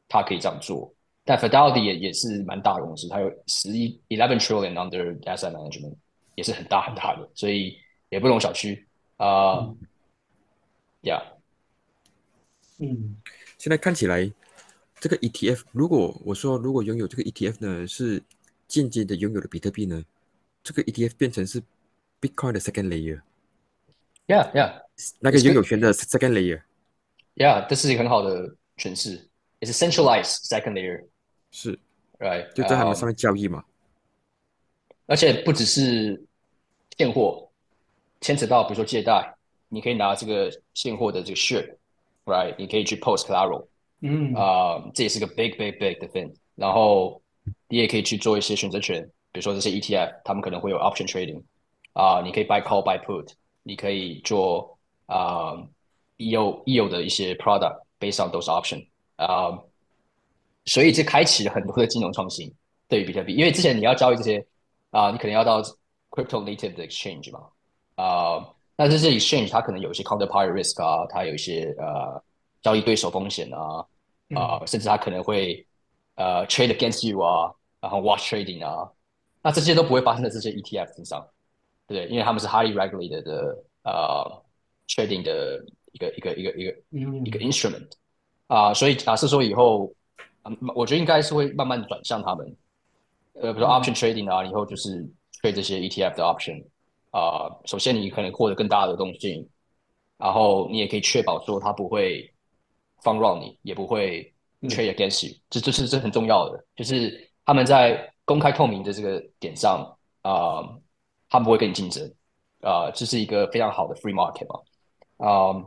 [0.09, 0.93] 他可以这样做。
[1.27, 5.93] 但 Fidelity 也也是蛮大的公司，它有十一 eleven trillion under asset management，
[6.33, 7.77] 也是很大很大的，所以。
[8.09, 8.85] 也不容小觑
[9.17, 9.67] 啊
[11.01, 11.21] ，Yeah，，
[12.79, 13.17] 嗯，
[13.57, 14.31] 现在看起来，
[14.97, 18.23] 这个 ETF，如果我说如果拥有这个 ETF 呢，是
[18.65, 20.01] 间接的拥有了比特币呢，
[20.63, 21.61] 这个 ETF 变成是
[22.21, 24.81] Bitcoin 的 second layer，yeah yeah，
[25.19, 31.05] 那个拥有权的 second layer，yeah，这是一个很好的诠释，it's centralized second layer，
[31.51, 31.77] 是
[32.19, 33.63] ，right，就在他们上面交易嘛，
[35.05, 36.23] 而且不只是
[36.97, 37.43] 现货。
[38.19, 39.35] 牵扯到比如说借贷，
[39.69, 42.55] 你可以拿这个现货的这个 share，right？
[42.57, 43.67] 你可以去 post collateral，
[44.01, 46.33] 嗯啊，这也是个 big big big 的 thing。
[46.55, 47.21] 然后
[47.67, 51.43] 你也可以去做一些选择权，比如说这些 ETF，他们可能会有 option trading，
[51.93, 53.31] 啊，你可以 buy call buy put，
[53.61, 55.53] 你可以做啊
[56.17, 59.59] EO EO 的一些 product based on those option，啊，
[60.67, 62.53] 所以这开启了很多的金融创新
[62.87, 64.45] 对于比特币，因为之前你要交易这些
[64.91, 65.61] 啊，你可能要到
[66.11, 67.47] crypto native 的 exchange 嘛。
[67.95, 72.21] 啊，但是这 exchange 它可能有一些 counterparty risk 啊，它有一些呃
[72.61, 73.83] 交易对手风险啊，
[74.35, 75.65] 啊，甚至它可能会
[76.15, 77.51] 呃 trade against you 啊，
[77.81, 78.87] 然后 watch trading 啊，
[79.41, 81.25] 那这些都不会发生在这些 ETF 身上，
[81.87, 82.11] 对不对？
[82.11, 84.43] 因为他们是 highly regulated 的呃
[84.87, 86.75] trading 的一个一个一个一个
[87.25, 87.89] 一个 instrument
[88.45, 89.95] 啊，所以假设说以后，嗯，
[90.75, 92.55] 我觉得应该是会慢慢转向他们，
[93.33, 95.03] 呃，比如说 option trading 啊，以后就是
[95.41, 96.63] trade 这些 ETF 的 option。
[97.09, 99.47] 啊，首先你可能获得更大的动性，
[100.17, 102.31] 然后你也可以确保说它不会
[103.01, 104.31] 放让你，也不会
[104.63, 110.61] trade against you，这这是这很重要的，就是他们在公开透明的这个点上啊，
[111.29, 112.13] 他们不会跟你竞争
[112.61, 115.65] 啊，这是一个非常好的 free market 嘛啊。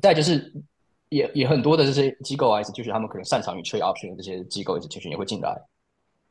[0.00, 0.52] 再就是
[1.12, 5.54] 也也很多的这些机构啊，就是他们可能擅长于 trade option 的这些机构 institution 也会进来，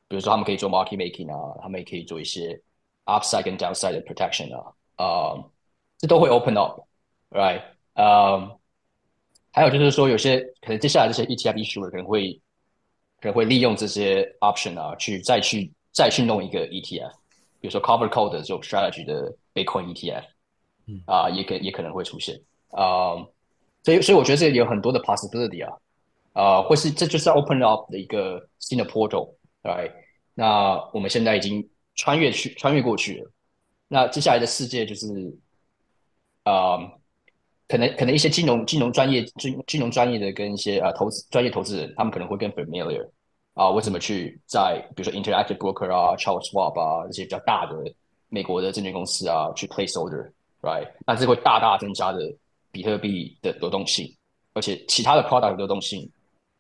[0.08, 2.62] 比如说他们可以做 market making 啊，他们也可以做一些。
[3.06, 4.72] upside 跟 downside 的 protection 啊，
[5.04, 5.34] 啊，
[5.98, 7.62] 这都会 open up，right？
[7.96, 8.58] 嗯，
[9.52, 12.40] 还有就是说，有些可能接下来这些 ETF issuer 可能会
[13.20, 17.12] 可能会利用这些 option 啊，去再去再去弄一个 ETF，
[17.60, 20.24] 比如说 cover code 这种 strategy 的 Bitcoin ETF，
[20.86, 22.40] 嗯啊，也可也可能会出现
[22.70, 23.16] 啊，
[23.84, 25.78] 所以所以我觉得这里有很多的 possibility 啊，
[26.34, 29.92] 啊，或是这就是 open up 的一个新的 portal，right？
[30.34, 31.68] 那我们现在已经。
[31.94, 33.32] 穿越去，穿越过去了。
[33.90, 35.06] 那接下来的世界就是，
[36.44, 36.80] 啊，
[37.68, 43.06] 可能可能一些金融金融专业金金融专业的跟一些啊投资专业投资人，他们可能会更 familiar
[43.54, 47.76] 啊，我怎么去在比如说 Interactive Broker 啊、Charles Schwab 啊这些比较大的
[48.30, 50.90] 美国的证券公司啊去 place order，right？
[51.06, 52.20] 那这会大大增加的
[52.72, 54.12] 比特币的流动性，
[54.54, 56.10] 而且其他的 product 流动性、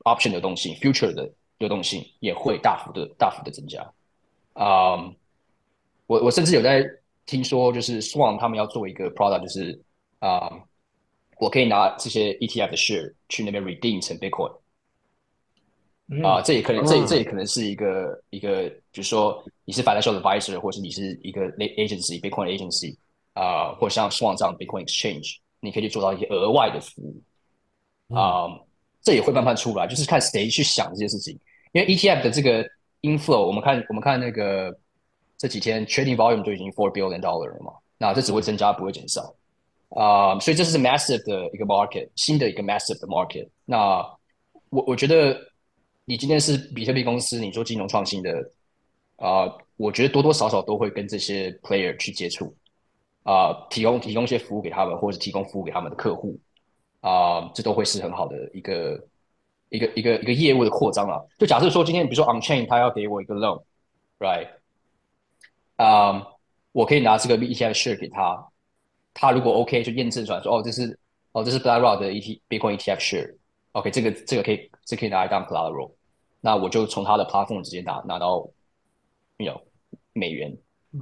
[0.03, 3.81] option 流动性、future 的流动性也会大幅的大幅的增加
[4.53, 4.97] 啊。
[6.07, 6.83] 我我甚至有在
[7.25, 9.81] 听说，就是 Swan 他们要做一个 product，就是
[10.19, 10.51] 啊，
[11.37, 14.57] 我可以拿这些 ETF 的 share 去那边 redeem 成 Bitcoin。
[16.25, 22.97] 啊，这也可能，这这也可能是一个一个，比如说你是 financial advisor，或是你是一个 agency，Bitcoin agency，
[23.31, 27.15] 啊，或像 Swan 这样 Bitcoin exchange，你可以去做到一些额外的服务。
[28.13, 28.59] 啊，
[29.01, 31.39] 这也会慢慢出来，就是看谁去想这些事情。
[31.71, 32.67] 因为 ETF 的这个
[33.01, 34.77] inflow，我们看我们看那个
[35.37, 39.33] 这几天 trading volume 就已经 four billion dollar 了嘛，那这只会增加不会减少。
[39.91, 43.47] 啊，所以这是 massive 的一个 market，新的一个 massive 的 market。
[43.63, 43.99] 那
[44.69, 45.39] 我我觉得。
[46.03, 48.51] 你今天是比特币公司，你做金融创新的，
[49.17, 49.47] 啊，
[49.77, 52.53] 我觉得多多少少都会跟这些 player 去接触，
[53.23, 56.39] 啊，提供提供一些服务给他们，或者是提供服务给他们的客户，
[57.01, 59.07] 啊，这都会是很好的一个
[59.69, 61.21] 一个一个一个业务的扩张啊。
[61.37, 64.49] 就假设说今天，比如说 Onchain 他要给我一个 loan，right，
[65.75, 66.25] 啊，
[66.71, 68.47] 我可以拿这个 ETF share 给他，
[69.13, 70.99] 他如果 OK 就验证出来说，哦，这是
[71.33, 73.35] 哦，这是 BlackRock 的 ET Bitcoin ETF share。
[73.73, 75.93] OK，这个这个可以，这可以拿来当 collateral，
[76.41, 78.45] 那我就从他的 platform 直接拿拿到
[79.37, 79.61] 有
[80.11, 80.53] 美元，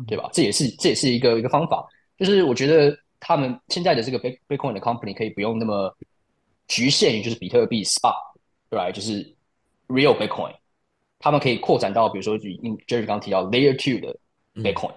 [0.08, 0.30] 对吧？
[0.32, 1.88] 这也是这也是一个一个方法，
[2.20, 5.96] 就是我觉得他们现在的这个 Bitcoin 的 company 可以不用那么
[6.68, 8.14] 局限于就是比特币 spot，
[8.70, 8.92] 对吧？
[8.92, 9.24] 就是
[9.88, 10.54] real Bitcoin，
[11.18, 14.16] 他们可以扩展到比如说，Jerry 刚提到 layer two 的
[14.62, 14.94] Bitcoin，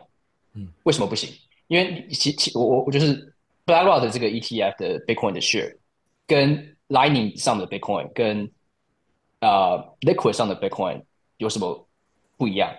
[0.54, 1.32] 嗯，为什么不行？
[1.68, 3.32] 因为其其我我我就是
[3.64, 5.76] BlackRock 的这个 ETF 的 Bitcoin 的 share
[6.26, 8.50] 跟 Lightning 上的 Bitcoin 跟
[9.38, 11.02] 啊 Liquid 上的 Bitcoin
[11.38, 11.88] 有什么
[12.36, 12.74] 不一样？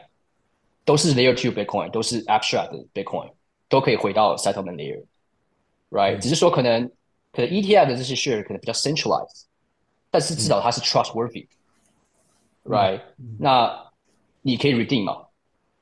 [0.85, 3.31] 都是 Layer Two Bitcoin，都是 Abstract 的 Bitcoin，
[3.69, 6.19] 都可以回到 Settlement Layer，right？
[6.19, 6.87] 只是说可能
[7.31, 9.45] 可能 ETF 的这些 share 可能比较 centralized，
[10.09, 13.01] 但是至少它是 trustworthy，right？
[13.39, 13.91] 那
[14.41, 15.27] 你可以 redeem 嘛？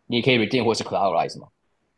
[0.07, 1.47] 你可以 redeem 或是 collateralize 嘛？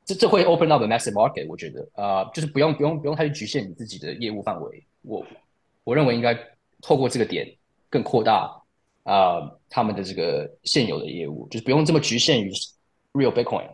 [0.06, 5.26] 这这会 open up a massive market，我觉得啊，就是不用不用不用太去局限你自己的业务范围，我。
[5.86, 6.34] 我认为应该
[6.82, 7.58] 透过这个点
[7.90, 8.50] 更扩大
[9.04, 12.50] 啊他们的这个现有的业务，就是不用这么局限于
[13.12, 13.70] real Bitcoin，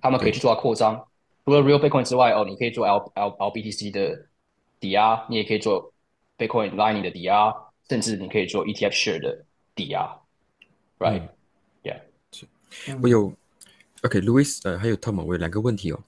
[0.00, 1.04] 他们可以去做到扩张。
[1.48, 4.26] 除了 real Bitcoin 之外，哦，你可以做 L L L B T C 的
[4.78, 5.90] 抵押，你也可以做
[6.36, 7.50] Bitcoin Lightning 的抵押，
[7.88, 10.14] 甚至你可以做 E T F share 的抵押
[10.98, 12.00] ，right？Yeah，
[12.32, 12.46] 是。
[13.02, 13.32] 我有
[14.02, 15.98] OK，Louis，呃，还有 Tom，我有两个问题哦。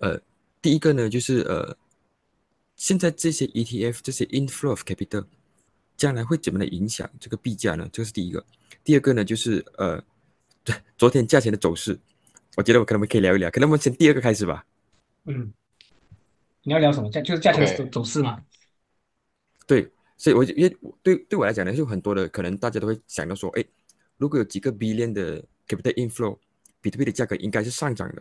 [0.00, 0.20] 呃，
[0.60, 1.76] 第一个呢，就是呃。
[2.74, 5.24] 现在这些 ETF 这些 inflow of capital
[5.96, 7.88] 将来会怎么来影响这个币价呢？
[7.92, 8.44] 这是第一个。
[8.82, 10.02] 第二个呢，就是呃，
[10.64, 11.96] 对， 昨天价钱的走势，
[12.58, 13.48] 我觉得我可能可以聊一聊。
[13.52, 14.66] 可能我们先第二个开始吧。
[15.26, 15.52] 嗯，
[16.64, 17.08] 你要聊什么？
[17.08, 18.42] 价就是价钱的走走势吗？
[19.64, 23.64] 对，所以我因为对对我来讲呢，就很多的可能大家都会想到说，哎，
[24.16, 26.36] 如果有几个 billion 的 capital inflow，
[26.80, 28.20] 比特币的价格应该是上涨的，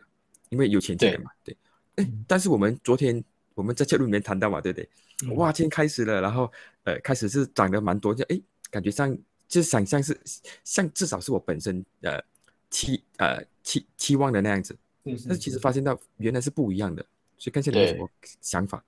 [0.49, 1.31] 因为有钱进来嘛。
[1.43, 1.57] 对。
[1.95, 3.23] 哎，但是我们昨天。
[3.55, 5.33] 我们在节目里面谈到嘛，对不对？
[5.33, 6.47] 哇，今天开始了，然后
[6.83, 10.15] 呃，开始是涨得蛮多，就哎，感觉上就想象是
[10.63, 12.23] 像至少是我本身呃
[12.69, 14.77] 期呃期期望的那样子。
[15.03, 17.01] 但是其实发现到原来是不一样的，
[17.37, 18.09] 所以看起来有什么
[18.41, 18.81] 想法？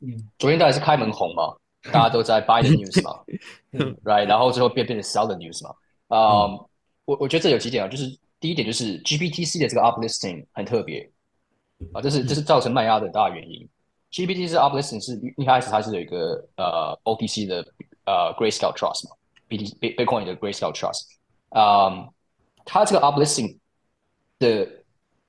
[0.00, 1.54] 嗯，昨天大概是开门红嘛，
[1.92, 3.24] 大家都在 buy the news 嘛，
[4.04, 5.74] right，然后最后变变成 sell the news 嘛。
[6.08, 6.46] 啊，
[7.04, 8.06] 我我觉得这有几点啊，就是
[8.38, 11.10] 第一点就是 GPTC 的这个 uplisting 很特别
[11.94, 13.66] 啊，这是这是造成卖压的大原因。
[14.12, 17.66] GPT 是 uplisting 是一开始它是有一个呃 OTC 的
[18.04, 19.16] 呃 Grayscale Trust 嘛
[19.48, 21.04] ，BT Bitcoin 的 Grayscale Trust，
[21.50, 22.08] 嗯，
[22.64, 23.56] 它这个 uplisting
[24.38, 24.68] 的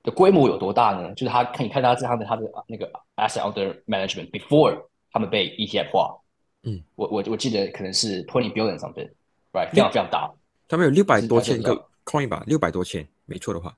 [0.04, 1.14] 的规模有多大呢？
[1.16, 6.18] 就是他可以看他这样的他的那个 asset under management before 他们被 ETF 化，
[6.64, 10.32] 嗯，我我我记得可能是 twenty billion something，right，非常非常大，
[10.68, 13.76] 他们有六百多千个 coin 吧，六百多千，没错的话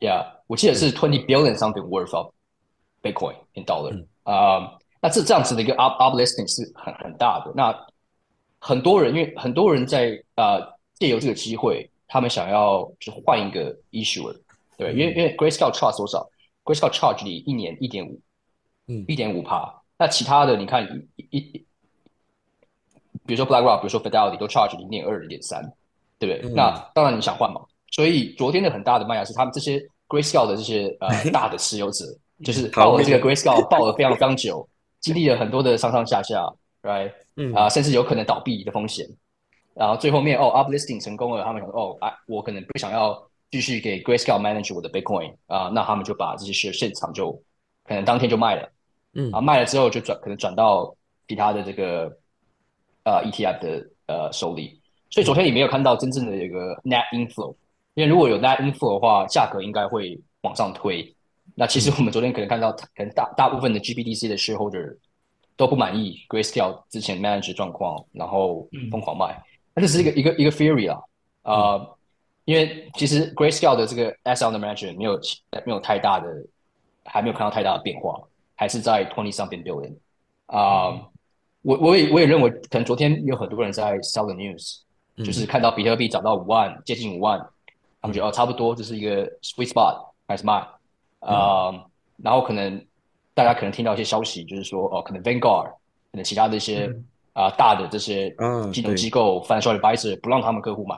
[0.00, 2.32] ，Yeah，我记得是 twenty billion something worth of
[3.02, 4.06] Bitcoin in dollar。
[4.24, 7.52] 啊，那这这样子的一个 up up listing 是很很大的。
[7.54, 7.86] 那
[8.58, 10.58] 很多人因为很多人在啊
[10.94, 14.36] 借由这个机会，他们想要就换一个 issuer，
[14.76, 16.28] 对，因为因为 Grayscale charge 多少
[16.64, 18.20] ？Grayscale charge 你一年一点五，
[18.88, 19.82] 嗯，一点五帕。
[19.98, 20.86] 那其他的你看
[21.16, 21.40] 一一，
[23.24, 25.62] 比如说 BlackRock，比如说 Fidelity 都 charge 零点二、零点三，
[26.18, 26.54] 对不对？
[26.54, 27.60] 那当然你想换嘛。
[27.90, 32.04] 所以昨天的很大的卖压是他们这些 Grayscale 的这些呃 大的持有者。
[32.44, 34.68] 就是抱了这个 Grayscale 抱了非常非常久，
[35.00, 36.46] 经历了很多的上上下下
[36.82, 39.08] ，right，嗯啊，甚至有可能倒闭的风险，
[39.72, 47.32] 然后最后面哦 uplisting 成功了，他们想哦啊，我可能不想要继续给 Grayscale manage 我的 Bitcoin 啊，那他们就把这些 share 现场就
[47.84, 48.72] 可能当天就卖了，
[49.14, 49.30] 嗯。
[49.32, 50.94] 啊卖了之后就转可能转到
[51.28, 52.10] 其他的这个
[53.04, 54.80] 呃 ETF 的呃手里，
[55.10, 57.54] 所以昨天也没有看到真正的一个 net inflow，
[57.94, 60.20] 因为如果有 net inflow 的话，价格应该会。
[60.42, 61.12] 往上推。
[61.56, 64.96] 那其实我们昨天可能看到，可能大大部分的 GBDC 的 shareholder
[65.56, 69.42] 都不满意 Grayscale 之前 manage 状况，然后疯狂卖。
[69.74, 71.02] 那这是一个一个一个 theory 啊，
[71.42, 71.95] 呃，
[72.46, 75.20] 因为其实 Grayscale 的这个 SL 的 management 没有
[75.66, 76.28] 没有太大的，
[77.04, 78.18] 还没有看到太大的变化，
[78.54, 79.94] 还是在 twenty 上边 billion
[80.46, 80.98] 啊。
[81.62, 84.78] 我我也我也认为，可能昨天有很多人在 sell the news，
[85.16, 87.38] 就是看到比特币涨到五万，接近五万，
[88.00, 90.64] 他们觉得哦差不多这是一个 sweet spot 开始卖。
[91.18, 91.72] 啊，
[92.22, 92.80] 然后可能
[93.34, 96.94] 大家可能听到一些消息，就是说哦，可能 Vanguard，可能其他的一些
[97.32, 98.30] 啊大的这些
[98.72, 100.96] 金融机构 financial advisor 不让他们客户买。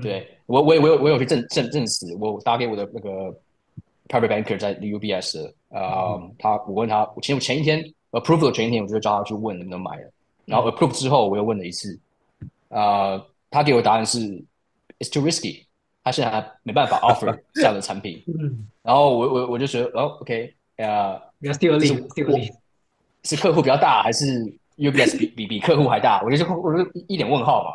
[0.00, 3.34] 对我，我也我有我有去证证证实，我打给我的那个
[4.08, 7.82] private banker 在 UBS，啊，他我问他，其实我前一天
[8.12, 10.10] approve 的前一天，我就叫他去问能不能买了，
[10.44, 11.98] 然后 approve 之后我又问了一次，
[12.68, 14.18] 啊，他给我答案是
[14.98, 15.64] it's too risky。
[16.04, 18.22] 他现在还没办法 offer 这样的产品，
[18.80, 21.20] 然后我我我就觉得哦，OK，呃，
[23.24, 24.44] 是是客户比较大，还是
[24.76, 26.22] UBS 比比比客户还大？
[26.22, 27.70] 我就我就一点问号嘛。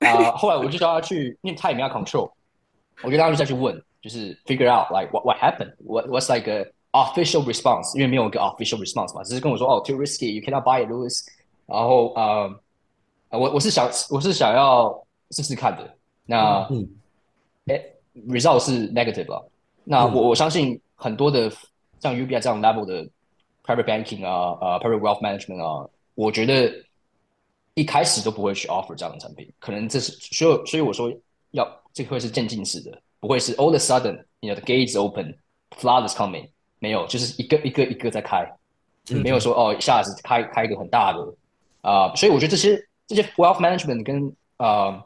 [0.00, 2.30] 啊，后来我就叫他去，因为他也没有 control，
[3.02, 10.42] 我就让他再去问，就是 figure out like what what happened，what what's like a official response，因为没有一个 official response 嘛，只是跟我说哦，too risky，you
[10.42, 11.26] cannot buy it，Louis。
[11.66, 12.60] 然后呃，
[13.30, 16.68] 我我是想我是想要试试看的，那。
[17.66, 17.82] 哎
[18.28, 19.50] ，result 是 negative 了。
[19.84, 21.50] 那我我相信很多的
[21.98, 23.08] 像 UBI 这样 level 的
[23.64, 26.70] private banking 啊，呃，private wealth management 啊，我觉得
[27.74, 29.50] 一开始都不会去 offer 这样的产品。
[29.58, 31.12] 可能这是所以所以我说
[31.50, 38.50] 要这个会是渐进式的，不会是 all the sudden，you know the gates open，flood is coming，没有，就是一个一个一个在开，
[39.08, 41.34] 没有说哦一下子开开一个很大的
[41.82, 42.14] 啊。
[42.14, 45.04] 所以我觉得这些这些 wealth management 跟啊。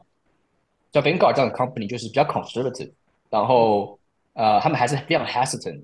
[0.90, 2.90] 叫 Vanguard 这样的 company 就是比较 conservative，
[3.28, 3.98] 然后
[4.32, 5.82] 呃，他们还是非常 hesitant，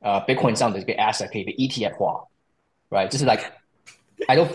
[0.00, 2.24] 呃，Bitcoin 这样的一个 asset 可以被 ETF 化
[2.88, 3.08] ，right？
[3.08, 4.48] 就是 like，I don't，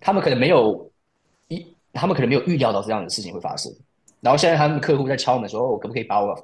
[0.00, 0.95] 他们可能没有一，
[1.96, 3.72] 他们可能没有预料到这样的事情会发生。
[4.20, 6.34] 然后现在他们客户在敲门说，我可不可以把我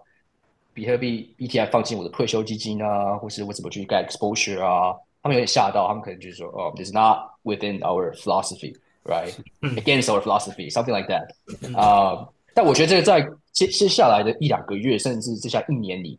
[0.74, 4.94] 比特币 ETF 放进我的退休基金啊，或是我怎么去 get exposure 啊？
[5.22, 12.28] 他们有点吓到，他们可能就是说，哦，it's not within our philosophy，right？Against our philosophy，something like that，啊。
[12.54, 16.18] 但我觉得这个在接接下来的一两个月，甚至接下来一年里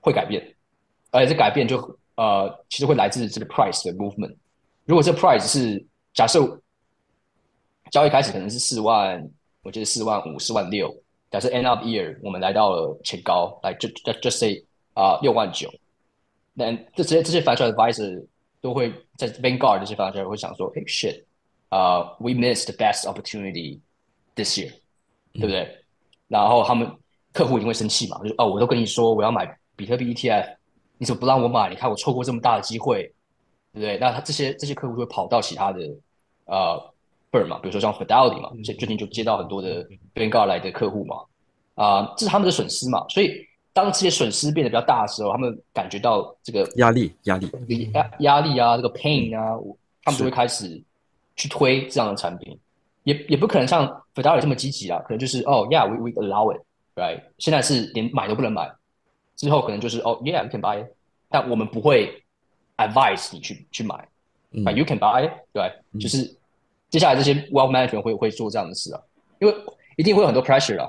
[0.00, 0.42] 会改变，
[1.10, 1.76] 而且这改变就
[2.16, 4.34] 呃，其实会来自这个 price 的 movement。
[4.84, 6.60] 如果这 price 是假设
[7.90, 9.28] 交易开始可能是四万，
[9.62, 10.94] 我觉得四万五、四万六。
[11.30, 15.70] 假设 end up year 我们来到了前高，来就就 just say 啊六万九，
[16.54, 18.26] 那这些这些 financial advisor
[18.60, 21.22] 都会在 Vanguard 这些 financial 会想说，哎 shit，
[21.68, 23.80] 啊 we missed the best opportunity
[24.34, 24.72] this year。
[25.38, 25.68] 对不对？
[26.28, 26.90] 然后他们
[27.34, 28.18] 客户一定会生气嘛？
[28.26, 29.46] 就哦，我都跟你说我要买
[29.76, 30.56] 比特币 ETF，
[30.96, 31.68] 你怎么不让我买？
[31.68, 33.02] 你看我错过这么大的机会，
[33.74, 33.98] 对不对？
[33.98, 35.80] 那他这些这些客户会跑到其他的
[36.46, 36.94] 呃
[37.36, 41.16] firm 嘛，比如说像 Fidelity 嘛，最最近就接到很多的 Vanguard 来的客户嘛，
[41.74, 43.04] 啊，这是他们的损失嘛。
[43.08, 47.50] 所以当这些损失变得比较大的时候，他们感觉到这个压力压力。
[47.92, 49.58] 压压力啊，这个 pain 啊，
[50.02, 50.82] 他们就会开始
[51.34, 52.58] 去推这样的产品。
[53.04, 57.22] 也也不可能像 Fidelity 这么积极啊，可能就是哦，Yeah，we we allow it，right？
[57.38, 58.68] 现在是连买都不能买，
[59.36, 60.84] 之后可能就是哦，Yeah，you can buy，
[61.28, 62.24] 但我们不会
[62.78, 64.08] advise 你去去买
[64.52, 65.70] ，But you can buy，对，
[66.00, 66.36] 就是
[66.96, 69.02] 接下来这些 wealth management 会会做这样的事啊，
[69.38, 69.54] 因为
[69.96, 70.88] 一定会有很多 pressure 啊，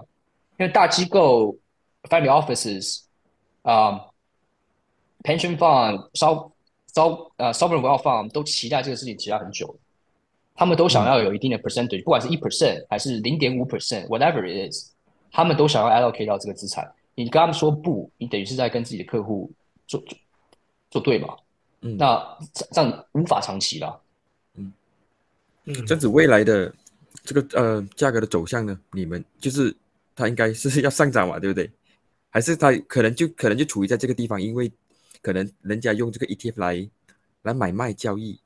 [0.58, 1.54] 因为大机构
[2.04, 3.02] family offices
[3.64, 4.06] 啊
[5.22, 6.50] ，pension fund、烧
[6.94, 9.78] 烧呃 sovereign wealth fund 都期待这个事情期待很久。
[10.56, 14.92] 他们都想要有一定的 percentage，不管是一 percent 还是零点五 percent，whatever it is，
[15.30, 16.90] 他们都想要 allocate 到这个资产。
[17.16, 19.52] 你跟他们说不，你等于是在跟自己的客户
[19.86, 20.18] 做做
[20.90, 21.36] 做对嘛？
[21.82, 22.38] 嗯，那
[22.72, 24.02] 这样无法长期了。
[25.68, 26.74] 嗯嗯，这子未来的
[27.24, 28.80] 这个呃价格的走向呢？
[28.94, 29.76] 你们就是
[30.16, 31.70] 它应该是要上涨嘛，对不对？
[32.30, 34.72] 还是它可能就可能就处于在这个地方，因为
[35.22, 36.90] 可能人家用这个 ETF 来
[37.44, 38.40] 来买卖交易。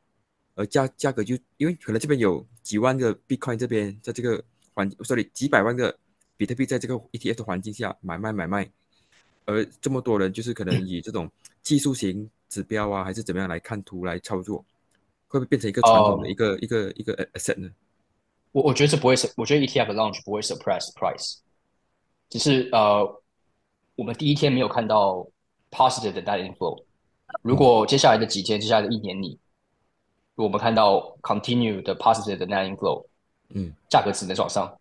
[0.55, 4.43] 而价价格就因为可能这边有几万个 Bitcoin 这边在这个
[4.74, 5.97] 环，sorry 几百万个
[6.36, 8.69] 比特币在这个 ETF 的环境下买卖买卖，
[9.45, 11.32] 而这么多人就是可能以这种
[11.63, 14.63] 技术型指标啊，还是怎么样来看图来操作，
[15.32, 17.69] 会不会变成一个传统的一个一个一个 asset 呢？
[18.51, 21.38] 我我觉得这不会是，我觉得 ETF launch 不会 suppress price，
[22.29, 23.21] 只是呃，
[23.95, 25.25] 我们第一天没有看到
[25.71, 26.84] positive 的 net inflow，
[27.41, 29.39] 如果接下来的几天，接下来的一年里。
[30.36, 33.05] 我们看到 continue 的 positive 的 net inflow，
[33.49, 34.75] 嗯，价格只能往上，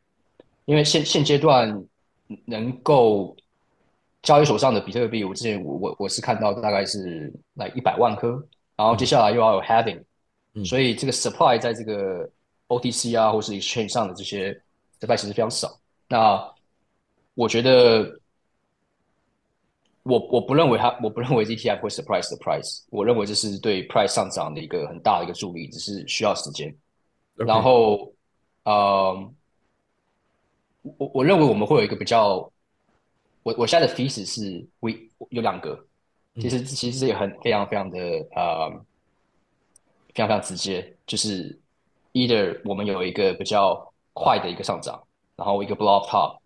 [0.64, 1.84] 因为现现阶段
[2.46, 3.36] 能够
[4.22, 8.42] 交易所上的比特币，我之前我我我是看到大概是来一百万颗，
[8.74, 9.61] 然后接下来又要有
[10.64, 12.28] 所以这个 supply 在这个
[12.68, 14.53] OTC 啊或是 exchange 上的这些
[15.01, 15.78] supply 其实非常少。
[16.09, 16.53] 那
[17.34, 18.18] 我觉得。
[20.03, 22.82] 我我不认为它，我不认为 ETF 会 surprise the price。
[22.88, 26.74] 我认为这是对 price 上涨的一个很大的一个助力，只是需要时间。
[27.36, 28.11] 然后，
[28.64, 29.32] 呃，
[30.96, 32.51] 我我认为我们会有一个比较，
[33.42, 34.92] 我我现在的 thesis 是，we
[35.28, 35.78] 有两个，
[36.36, 37.98] 其实其实这也很非常非常的
[38.34, 38.70] 呃，
[40.14, 41.58] 非常非常直接，就是
[42.12, 45.02] either 我们有一个比较快的一个上涨，
[45.36, 46.38] 然后一个 blow top，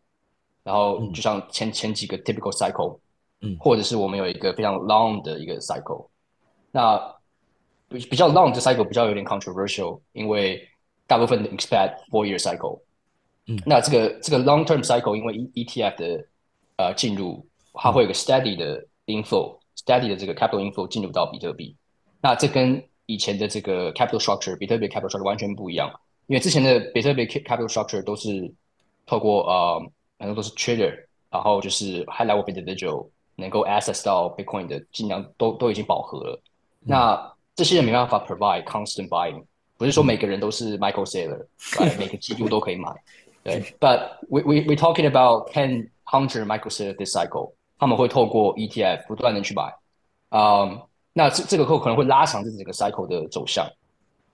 [0.63, 2.99] 然后就像前前几个 typical cycle
[3.41, 3.57] 嗯。
[3.59, 6.07] 或者是我们有一个非常 long 的一个 cycle，
[6.71, 6.99] 那
[7.89, 10.69] 比比较 long 的 cycle 比较有点 controversial，因为
[11.07, 12.81] 大部分的 expect four year cycle。
[13.47, 16.27] 嗯，那这个这个 long term cycle，因为 E ETF 的
[16.77, 21.77] 呃进入，它会有个 steady 的 inflow，steady 的这个 capital inflow 进入到比特币。
[22.23, 25.90] 那这跟以前的这个 capital structure，比特币 capital structure 完全不一样，
[26.28, 28.54] 因为之前的比特币 capital structure 都是
[29.06, 30.94] 透过呃很多都是 trader，
[31.30, 33.08] 然后就是 high level individual。
[33.40, 36.42] 能够 access 到 Bitcoin 的尽量都都已经饱和了。
[36.82, 39.42] 那这些人没办法 provide constant buying，
[39.78, 41.46] 不是说每个人都是 Michael Saylor，
[41.98, 42.94] 每个季度都可以买。
[43.42, 49.74] 对，But we we we talking about ten hundred Michael Saylor this cycle，他们会透过 ETF 不断的去买。
[50.32, 50.82] 嗯，
[51.15, 53.67] 那这这个后可能会拉长这整个 cycle 的走向。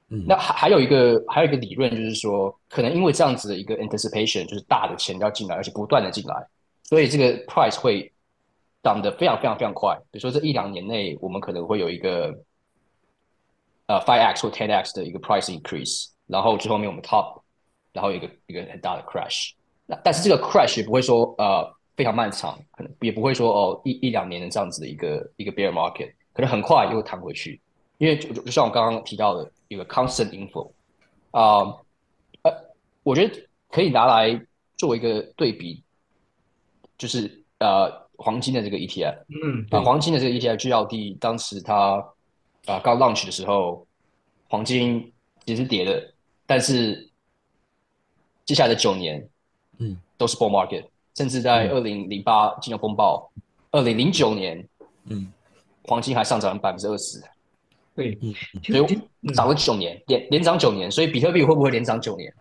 [0.08, 6.34] 嗯，那还还有一个还有一个理论就是说，可能因为这样子的一个 anticipation，就是大的钱要进来，而且不断的进来，
[6.82, 8.12] 所以这个 price 会。
[8.82, 12.34] 涨得非常非常非常快，比如说这一两年内，我们可能会有一个
[13.88, 17.42] 呃 five x 或 ten x 的一个 price increase，然后最后面我们 top，
[17.92, 19.50] 然后一个一个很大的 crash。
[19.84, 27.60] 那但是这个 crash 也不会说呃非常漫长，可能也不会说哦一一两年的这样子的一个一个 bear market，可能很快又弹回去，
[27.98, 30.70] 因为就就像我刚刚提到的有个 constant inflow
[31.30, 31.62] 啊
[32.42, 32.52] 呃，
[33.02, 34.40] 我觉得可以拿来
[34.76, 35.82] 作为一个对比，
[36.96, 38.00] 就是呃。
[38.22, 42.06] 黄金的这个 ETF，嗯，啊，黄金的这个 ETF GLD，当时它
[42.66, 43.86] 啊刚 launch 的时候，
[44.46, 45.10] 黄金
[45.46, 46.12] 也是跌的，
[46.44, 47.08] 但是
[48.44, 49.26] 接下来的九年，
[49.78, 50.84] 嗯，都是 bull market，
[51.16, 53.32] 甚至在二零零八金融风暴，
[53.70, 54.68] 二零零九年，
[55.04, 55.32] 嗯，
[55.84, 57.22] 黄金还上涨百分之二十，
[57.94, 58.18] 对，
[58.62, 58.86] 所以
[59.34, 62.32] 涨了九年，连连涨九年，所以比特币会不会连涨九年？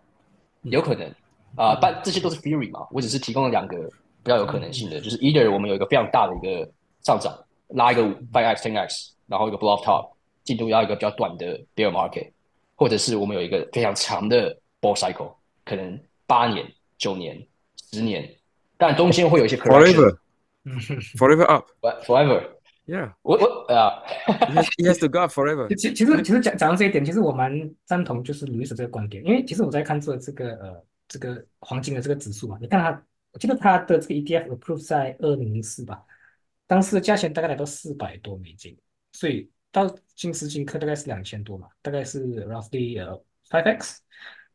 [0.64, 1.08] 有可能
[1.56, 3.78] 啊，但这些都是 theory 嘛，我只是提供了两个。
[4.22, 6.70] 比较有可能性的，就是 either 我们有一个非常大的一个
[7.04, 7.34] 上涨，
[7.70, 10.10] 拉一个 five x ten x，然后一个 block top，
[10.44, 12.30] 进度要一个比较短的 bear market，
[12.76, 15.32] 或者是我们有一个非常长的 bull cycle，
[15.64, 17.42] 可能八年、九年、
[17.90, 18.30] 十年，
[18.78, 22.46] 但中间会有一些 forever，forever
[22.96, 24.04] up，forever，yeah，我我啊
[24.78, 25.68] ，he has to go forever。
[25.76, 27.52] 其其实其实讲讲到这一点，其实我蛮
[27.86, 33.04] 赞同就是卢易斯这个观点，因为其实我在看这这个呃这个黄金的这个指数嘛，你看它。
[33.32, 36.04] 我记得它的这个 ETF approve 在二零零四吧，
[36.66, 38.76] 当时的价钱大概来到四百多美金，
[39.12, 43.16] 所以到今时今刻大概是两千多嘛，大概是 roughly 呃
[43.52, 44.02] five x。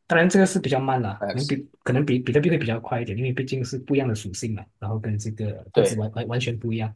[0.07, 6.93] 当然这个是比较慢了，可能比可能比比特币会比较快一点，因为毕竟是不一样的属性嘛，然后跟这个对完完完全不一样。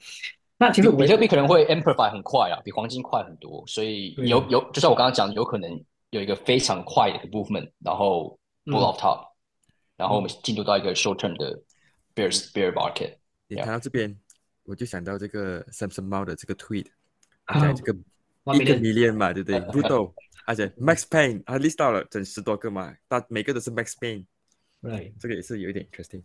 [0.59, 9.27] 那其实比特币可能会 amplify 很快啊，比黄金快很多，所以有有就像我刚刚讲，有可能有一个非常快的一个部分，然后 pull off top，
[9.97, 11.59] 然后我们进入到一个 short term 的。
[12.15, 13.15] Bear bear market，
[13.47, 14.13] 你看到这边，
[14.63, 16.87] 我就想到这个 Samson 猫的这个 tweet，
[17.47, 17.93] 在这个
[18.55, 20.11] 一个 million 嘛，对不对？Brutal，
[20.45, 24.25] 而且 Max Pain，他 list 到了整十多个嘛，但每个都是 Max Pain，
[24.81, 26.23] 对，这个也是有一点 interesting。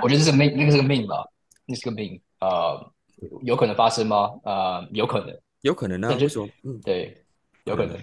[0.00, 1.26] 我觉得这是 main，那个是个 main 吧，
[1.64, 2.92] 那是个 main，呃，
[3.42, 4.30] 有可能发生吗？
[4.44, 7.24] 呃，有可能，有可能呢，就说，嗯，对，
[7.64, 7.96] 有可能。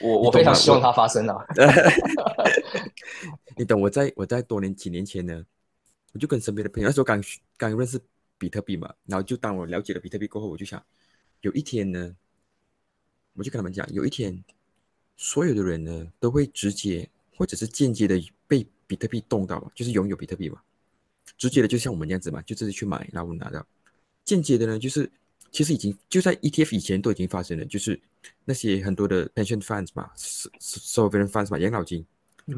[0.00, 1.44] 我我非常希望它发生啊。
[3.56, 5.44] 你等我在我在多年几年前呢？
[6.12, 7.22] 我就跟身边的朋友那时候刚
[7.58, 8.00] 刚认识
[8.38, 10.82] 比特币嘛，然后就当我了解了比特币过后，我就想，
[11.42, 12.14] 有一天呢，
[13.34, 14.42] 我就跟他们讲，有一天，
[15.16, 20.60] 所有的人呢都会直接或者是间接的被比特币动到嘛，就是拥有比特币嘛。
[21.36, 23.60] 直接的就像我们这样子嘛，就自己去买，然后拿到；
[24.26, 25.10] 间接的呢，就是
[25.50, 27.98] 其实已经就在 ETF 以前都已经发生了，就是
[28.44, 30.10] 那些很多的 pension funds 嘛
[30.60, 32.04] ，sovereign funds 嘛，养老金。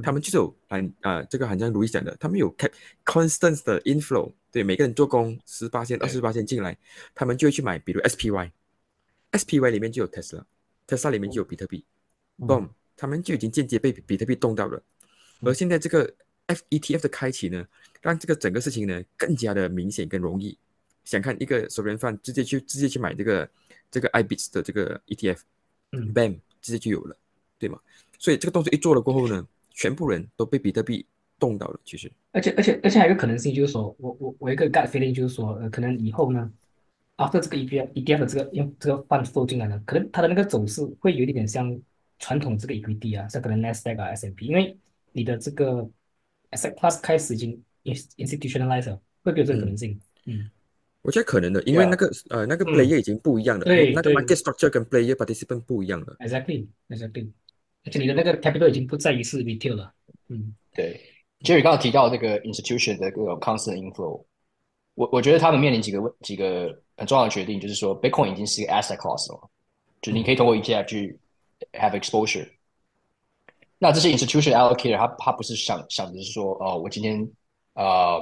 [0.03, 2.71] 他们就是有很啊，这个好像如意讲的，他们有开
[3.07, 6.77] constant 的 inflow，对每个人做工十八千、二十八千进来，
[7.15, 11.83] 他们就会去买，比如 SPY，SPY 里面就有 Tesla，Tesla 里面就有比特币
[12.39, 14.83] ，boom，他们就已经间接被比特币动到了。
[15.41, 16.13] 而现在这个
[16.49, 17.67] FETF 的开启呢，
[18.03, 20.59] 让这个整个事情呢更加的明显跟容易。
[21.09, 23.49] 想看一个熟人饭直接去直接去买这个
[23.91, 25.39] 这个 IBITS 的这个 ETF，
[25.93, 27.17] 嗯，BAM 直接就有了，
[27.59, 27.81] 对吗？
[28.19, 31.07] 所以这个动作一做了过后呢，全部人都被比特币
[31.39, 31.81] 动到了。
[31.83, 36.53] 其实，而且而且而且还有一个可能性就是说，我我我一个 gut feeling 就是说，呃，可能以后呢
[37.17, 41.81] ，after 这个 ETF ETF 的这个用这个 fund flow 进来呢，可能它的那个走势会有一点点像
[42.19, 44.77] 传统这个 equity 啊，像可能 Nasdaq 啊 S&P，因为
[45.13, 45.89] 你的这个
[46.51, 49.99] asset class 开始已经 institutionalized 了，会不会有这个可能性？
[50.27, 50.51] 嗯，
[51.09, 56.15] 我觉得可能的，因为那个呃那个嗯 player 已经不一样了，那个对对 market structure 跟 player participant 不一样了。
[56.19, 57.31] Exactly, exactly。
[57.87, 59.91] 而且你的那个 capital 已经不在于是 retail 了。
[60.29, 61.01] 嗯对
[61.41, 64.23] ，Jerry 刚刚提到这个 institution 的各种 constant inflow，
[64.97, 69.49] 我我觉得他们面临几个问几个很重要的决定，就是说 Bitcoin 已经是一个 asset class 了，
[70.03, 71.19] 就你可以通过 ETF 去
[71.73, 72.47] have exposure。
[73.79, 77.27] 那这些 institution allocator 他他不是想想的是说，哦，我今天
[77.73, 78.21] 呃，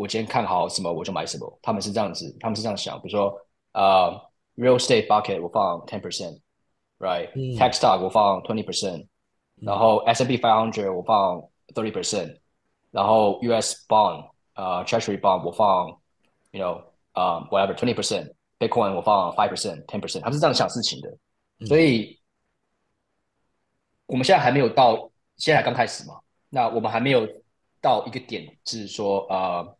[0.00, 3.38] 我今天看好什么我就买什么，他们是这样子，他们是这样想，比如说
[3.72, 4.10] 呃
[4.56, 9.06] ，real estate bucket 我放 ten percent，right，tech stock 我放 twenty percent。
[9.60, 11.38] 然后 S&P 500我放
[11.74, 12.38] thirty percent，
[12.90, 15.88] 然后 US bond 呃 Treasury bond 我放
[16.52, 16.82] you know
[17.12, 22.18] 啊、whatever twenty percent，Bitcoin 我放 five percent ten percent，他们是这样想事情的，所以
[24.06, 27.28] 我们现在还没有到，现在才刚开始嘛，那我们还没有
[27.82, 29.76] 到一个点，是说呃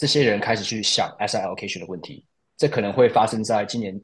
[0.00, 2.24] 这些人开始去想 asset allocation 的问题，
[2.56, 4.00] 这可能会发生在今年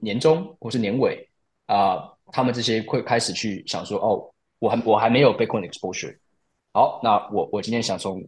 [0.00, 1.28] 年中或是年尾
[1.66, 6.16] 啊、他们这些会开始去想说，哦，我还我还没有 Bitcoin exposure，
[6.72, 8.26] 好，那我我今天想从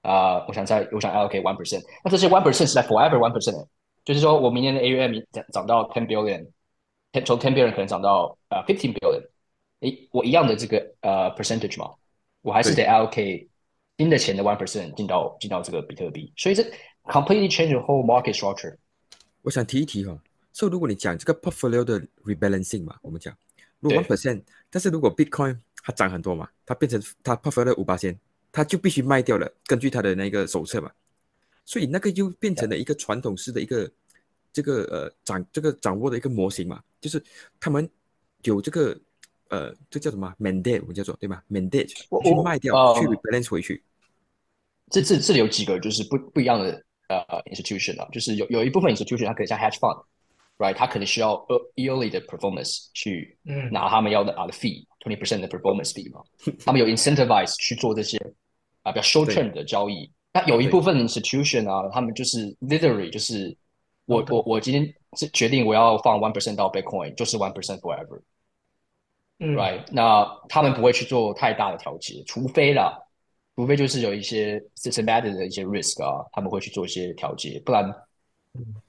[0.00, 3.66] 啊、我想在我想 allocate one percent，那这些 one percent 是在 forever one percent，
[4.02, 6.46] 就是说我明年的 AUM 涨涨到 ten billion，
[7.26, 9.22] 从 ten billion 可能涨到呃 fifteen billion，
[9.80, 11.90] 诶，我一样的这个呃 percentage 嘛，
[12.40, 13.46] 我还是得 allocate
[13.98, 16.62] 新的钱的 one percent 进到进到这个比特币，所以这
[17.04, 18.76] completely change the whole market structure。
[19.42, 20.20] 我想提一提哈、哦，
[20.52, 23.36] 所以如果你讲这个 portfolio 的 rebalancing 嘛，我们讲
[23.80, 28.18] 如果 one percent，但是如果 Bitcoin 它涨很多嘛，它变成它 portfolio 五八千，
[28.50, 30.90] 它就必须卖掉了，根据它的那个手册嘛，
[31.64, 33.90] 所以那个又变成了一个传统式的一个
[34.52, 37.22] 这个呃掌这个掌握的一个模型嘛，就是
[37.60, 37.88] 他们
[38.42, 38.98] 有这个
[39.54, 43.82] 呃这叫什么 mandate，我们叫做对吧？mandate 去我我卖掉，呃去 rebalance 回去。
[44.90, 51.34] 这这这里有几个就是不不一样的呃 institution 啊，就是有有一部分 institution 它可能像 hedge fund，right，它可能需要
[51.76, 56.20] yearly 的 performance 去嗯拿他们要的啊的 fee twenty percent 的 performance fee 嘛，
[56.64, 58.18] 他们有 incentivize 去做这些
[58.82, 60.10] 啊比较 short term 的交易。
[60.32, 63.56] 那有一部分 institution 啊，他们就是 literally 就是
[64.06, 68.20] 我我我今天是决定我要放 one percent 到 Bitcoin，就是 one percent forever。
[69.40, 69.82] 嗯 right？
[69.90, 72.96] 那他们不会去做太大的调节，除非啦，
[73.56, 77.92] 除非就是有一些 systematic 的一些 risk 啊，他们会去做一些调节，不然，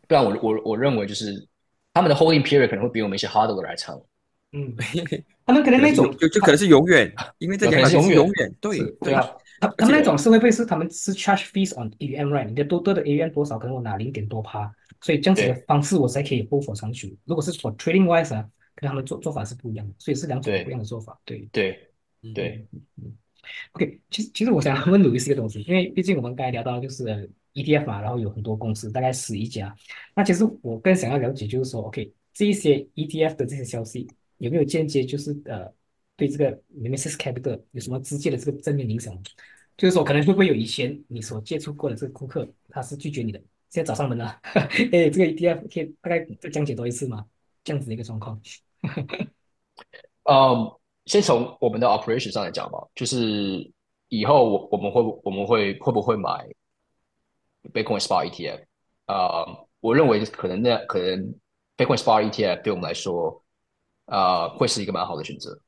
[0.07, 1.33] 不然我我我认为就是
[1.93, 3.99] 他们的 holding period 可能会比我们一些 hardware 还长。
[4.51, 4.73] 嗯，
[5.45, 9.29] 他们可能那种就就可能是永远，因为这两个是永远永远，对对啊，
[9.59, 12.45] 他他们那种是会不会是他们是 charge fees on AUM right？
[12.45, 14.71] 你的多多的 AUM 多少，可能我拿零点多趴，
[15.01, 17.09] 所以这样子的方式我才可以 hold for 长久。
[17.25, 18.45] 如果是 for trading wise 啊，
[18.75, 21.19] 跟他们做做法是不一样的，所以是两种不一样的做法。
[21.25, 21.89] 对对
[22.21, 22.67] 嗯对
[23.73, 29.75] ，，OK，其实其实我想问鲁伊斯一个东西，因为毕竟我们刚才聊到就是 ETF 嘛，然后有很多公司，大概十一家。
[30.15, 34.07] 那其实我更想要了解就是说，OK，这一些 ETF 的这些消息
[34.37, 35.71] 有没有间接就是呃
[36.15, 39.15] 对这个 Nemesis Capital 有什么直接的这个正面影响？
[39.77, 47.25] 就是说，可能会不会有以前你所接触过的这个顾客，他是拒绝你的，现在找上门了， 哎，这个 ETF 可以大概再讲解多一次吗？
[47.65, 48.39] 这样子的一个状况。
[50.23, 50.71] 嗯，
[51.05, 53.69] 先从我们的 operation 上来讲吧，就是
[54.07, 56.47] 以后我我们会我们会会不会买
[57.73, 58.63] Bitcoin Spot ETF？
[59.07, 61.35] 呃，我认为可能那可能
[61.75, 63.43] Bitcoin Spot ETF 对我们来说，
[64.05, 65.59] 呃，会是一个蛮好的选择。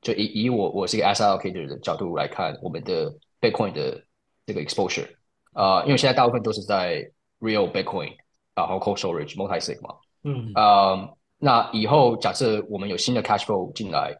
[0.00, 4.04] 就以以我我是一个 asset allocator 的角度来看，我们的 Bitcoin 的
[4.46, 5.08] 这个 exposure，
[5.52, 7.10] 啊、呃，因为现在大部分都是在
[7.40, 8.16] real Bitcoin，
[8.54, 14.16] 然后 cold storage multi sig 嘛，嗯呃，那以后假设我们有新的 cash flow 进来，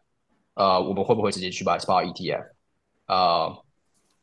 [0.55, 2.45] 呃，我们会不会直接去买 SPA ETF？
[3.07, 3.63] 呃，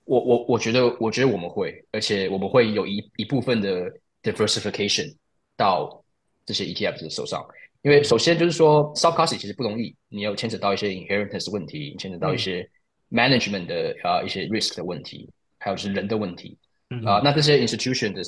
[0.05, 3.93] 我我我觉得，我觉得我们会，而且我们会有一一部分的
[4.23, 5.15] diversification
[5.57, 6.03] 到
[6.45, 7.45] 这些 ETF 的手上。
[7.83, 12.69] 因为首先就是说 s o f t custody 其实不容易，你有牵扯到一些 inheritance 问题，牵扯到一些
[13.11, 15.29] management 的啊、呃、一些 risk 的问题，
[15.59, 16.59] 还有就是人的问题
[16.91, 17.23] 嗯啊、呃。
[17.23, 18.23] 那这些 institution 的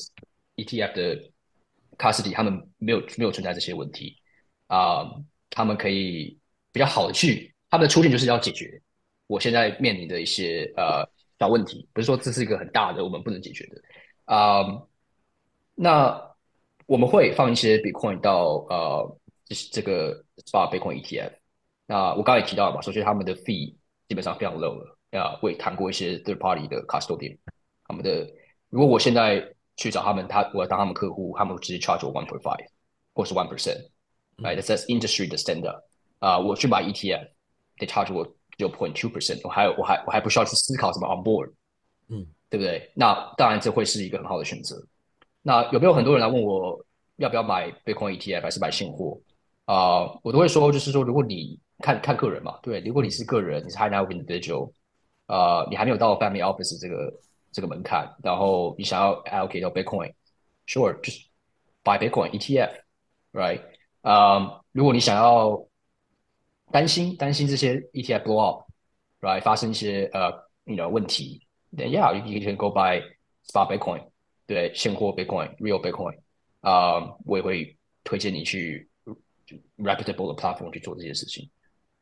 [0.57, 1.23] ETF 的
[1.97, 4.18] custody 他们没有没有存在这些问题
[4.69, 5.11] 啊、
[5.51, 6.39] 他们可以
[6.71, 8.81] 比较好的去，他们的出现就是要解决
[9.27, 11.05] 我现在面临的一些呃
[11.41, 13.83] 小问题，不是说这是一个很大的我们不能解决的
[14.25, 14.63] 啊、
[15.75, 16.35] 那
[16.87, 21.33] 我们会放一些 Bitcoin 到呃这这个 Spot Bitcoin ETF。
[21.87, 23.75] 那我刚才也提到了嘛，首先他们的 fee
[24.07, 24.95] 基本上非常 low 了。
[25.11, 27.39] 啊，会谈过一些 third party 的 custodian，
[27.87, 28.31] 他们的
[28.69, 29.43] 如果我现在
[29.75, 32.67] 去找他们，他我要当他们客户，他们直接 charge 我 one point five
[33.15, 33.89] 或是 one percent
[34.39, 35.83] percent，right？That's industry 的 standard。
[36.21, 37.29] 啊，我去买 ETF，
[37.77, 38.27] 得 charge 我
[38.57, 41.53] zero point two percent，我还有我还我还不需要去思考什么 on board，
[42.09, 42.91] 嗯，对不对？
[42.95, 44.83] 那当然这会是一个很好的选择。
[45.43, 46.85] 那有没有很多人来问我
[47.17, 49.21] 要不要买 Bitcoin ETF 还是买现货？
[49.65, 54.73] 啊，我都会说，就是说，如果你看看个人嘛，对，如果你是个人，你是 high net worth individual，
[55.27, 57.13] 呃，你还没有到 family office 这个
[57.53, 61.21] 这个门槛，然后你想要 allocate 到 Bitcoin，sure，就是
[61.85, 63.61] buy Bitcoin ETF，right？
[64.09, 65.67] 啊，如果你想要
[66.73, 69.43] 担心担心这些 ETF blow up，right？
[69.43, 70.31] 发生一些呃
[70.65, 71.47] ，you know 问题
[71.77, 73.03] ，then yeah，you can go buy
[73.47, 74.03] spot Bitcoin。
[74.47, 76.17] 对现货 Bitcoin、Real Bitcoin
[76.63, 78.89] 啊，我也会推荐你去
[79.77, 81.47] reputable 的 platform 去做这些事情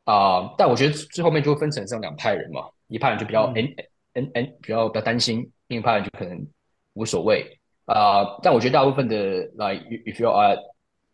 [0.05, 0.55] 啊。
[0.57, 3.75] 但我觉得最后面就会分成这样两派人嘛，一派人就比较 n
[4.13, 6.47] n n 比较比较担心，另一派人就可能
[6.93, 8.39] 无所谓啊。
[8.41, 10.57] 但我觉得大部分的 like if you are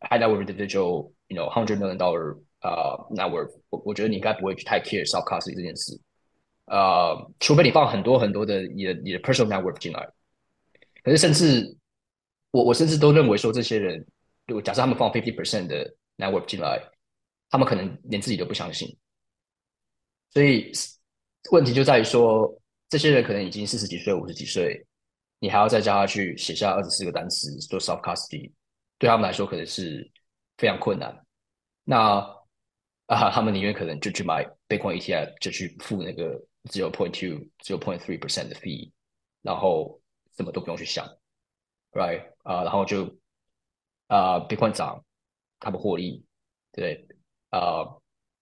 [0.10, 6.00] high net worth individual，you know hundred million dollar uh net worth，我我觉得你应该不会去太 care soft custody 这件事
[6.66, 10.08] 啊，除非你放很多很多的你的你的 personal net worth 进来。
[11.04, 11.78] 可是，甚至
[12.52, 14.06] 我我甚至都认为说，这些人，
[14.48, 16.82] 就假设他们放 fifty percent 的 network 进来，
[17.50, 18.96] 他们可能连自己都不相信。
[20.30, 20.72] 所以
[21.52, 24.86] 问题就在于说，这些人可能已经四十几岁、五十几岁，
[25.40, 28.50] 你还要再叫他去写下二十四个单词做 soft custody，
[28.98, 30.12] 对他们来说可能是
[30.58, 31.26] 非常困难。
[31.84, 32.20] 那
[33.08, 38.92] 啊，他们宁愿可能就去买 Bitcoin ETF，就去付那个 zero point two、zero point three percent 的 fee，
[39.42, 40.00] 然后。
[40.36, 41.06] 什么都不用去想
[41.92, 43.16] ，right 啊，然后就
[44.08, 45.06] 啊备矿涨，
[45.60, 46.26] 他们获利，
[46.72, 47.06] 对，
[47.52, 47.84] 啊，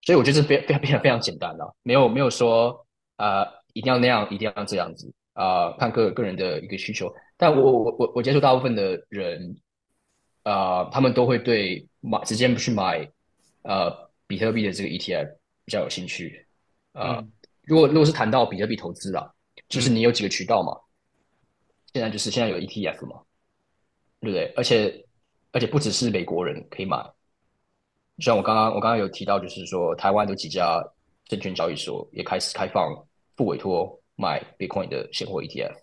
[0.03, 2.87] 所以我觉得非非常非常非常简单了，没有没有说
[3.17, 7.13] 啊，一定要那样，一定要这样子啊，看个个人的一个需求。
[7.35, 9.53] 但我我我我接触大部分的人
[10.43, 13.09] 啊，他们都会对买直接去买
[13.63, 15.35] 呃比特币的这个 ETF
[15.65, 16.45] 比较有兴趣
[16.93, 17.23] 啊。
[17.63, 19.31] 如果如果是谈到比特币投资啊，
[19.69, 20.77] 就是你有几个渠道嘛？
[21.93, 23.21] 现在就是现在有 ETF 嘛，
[24.19, 24.51] 对不对？
[24.55, 25.05] 而且
[25.51, 26.97] 而且不只是美国人可以买，
[28.19, 30.81] 像我刚刚我刚刚有提到，就是说台湾有几家
[31.25, 32.91] 证券交易所也开始开放
[33.35, 35.75] 不委托买 Bitcoin 的现货 ETF，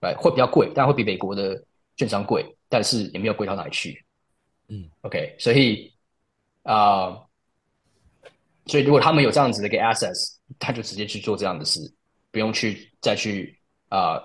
[0.00, 1.64] 来会比较贵，但会比美国的
[1.96, 4.02] 券商贵，但是也没有贵到哪里去。
[4.68, 5.92] 嗯，OK，所以
[6.62, 7.10] 啊，
[8.64, 11.80] 所以如果他们有这样子的一个 assess，他就直接去做这样的事，
[12.30, 13.60] 不用去再去
[13.90, 14.18] 啊。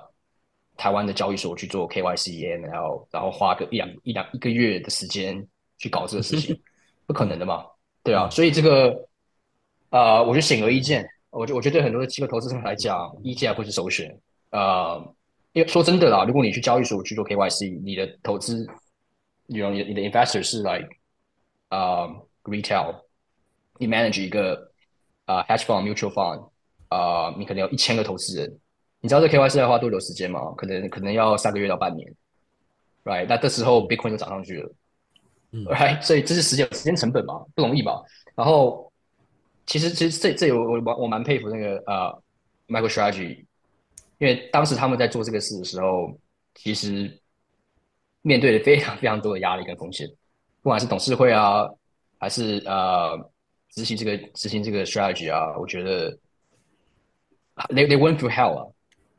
[0.77, 5.41] 台湾的交易所去做 KYC、然后然后花个一两一两一个月的时间
[5.77, 6.61] 去搞这个事情，
[7.07, 7.65] 不可能的嘛？
[8.03, 9.07] 对啊，所以这个
[9.89, 14.19] 呃，我觉得显而易见，我觉我觉得对很多的机构投资者来讲，ETF 会是首选。
[14.49, 15.14] 呃，
[15.55, 18.67] 因为说真的啦，如果你去交易所去做 KYC，你的投资，
[19.45, 20.89] 你你你的 investor 是 like
[21.69, 22.07] 啊
[22.43, 22.93] retail，
[23.77, 24.69] 你 manage 一个
[25.23, 26.49] 啊 hedge fund、mutual fund，
[26.89, 28.59] 啊，你可能有一千个投资人。
[28.99, 30.41] 你知道这 KYC 要花多久时间吗？
[30.57, 32.13] 可能可能要三个月到半年
[33.05, 33.25] ，right？
[33.29, 34.69] 那这时候 Bitcoin 就涨上去了
[35.53, 36.01] ，right？
[36.01, 38.01] 所以这是时间时间成本嘛，不容易嘛。
[38.35, 38.91] 然后
[39.65, 42.21] 其实其实这这有我我我蛮佩服那个呃
[42.67, 43.45] Michael Strategy，
[44.17, 46.11] 因为当时他们在做这个事的时候，
[46.55, 47.11] 其实
[48.21, 50.07] 面对了非常非常多的压力跟风险，
[50.61, 51.67] 不管是董事会啊，
[52.17, 53.17] 还是呃
[53.71, 56.11] 执行这个执行这个 strategy 啊，我觉得
[57.69, 58.67] they they went through hell 啊。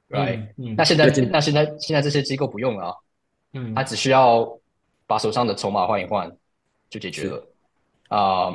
[0.09, 2.97] Right，那现在那现在现在这些机构不用了，
[3.55, 4.49] 嗯，他只需要
[5.05, 6.30] 把手上的筹码换一换
[6.88, 7.49] 就解决了，
[8.11, 8.55] 啊，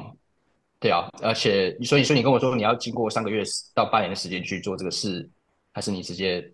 [0.79, 3.43] 对啊，而且你说你说你跟我说你要经过三个月
[3.75, 5.29] 到半年的时间去做这个事，
[5.71, 6.53] 还是你直接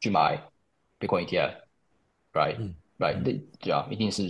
[0.00, 0.40] 去买
[0.98, 4.22] Bitcoin ETF？Right，Right，对，对啊，一定是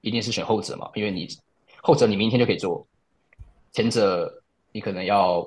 [0.00, 1.28] 一定是选后者嘛，因为你
[1.82, 2.86] 后者你明天就可以做，
[3.72, 5.42] 前者你可能要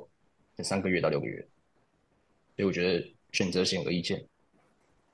[0.56, 1.40] 等三个月到六个月，
[2.56, 3.16] 所以我觉得。
[3.32, 4.20] 选择性的意见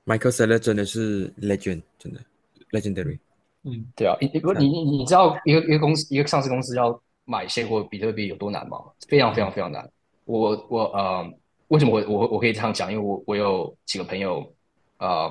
[0.06, 2.24] ，Michael Saylor 真的是 legend，真的
[2.70, 3.18] legendary。
[3.64, 8.78] 嗯，对啊，你不你你你知道一个一个公司一个上市公司要买现货比特币有多难吗？
[9.06, 9.86] 非常非常非常难。
[10.24, 11.30] 我我呃，
[11.68, 12.92] 为什么我我我可以这样讲？
[12.92, 14.52] 因为我我有几个朋友
[14.96, 15.30] 啊，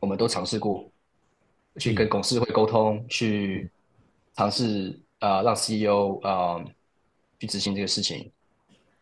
[0.00, 0.90] 我们都尝试过
[1.78, 3.70] 去跟董事会沟通，去
[4.34, 6.64] 尝试啊让 CEO 啊
[7.38, 8.30] 去执行这个事情，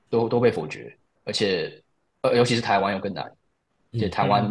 [0.09, 1.83] 都都被否决，而且。
[2.21, 3.25] 呃，尤其是台湾又更难，
[3.93, 4.45] 而且台湾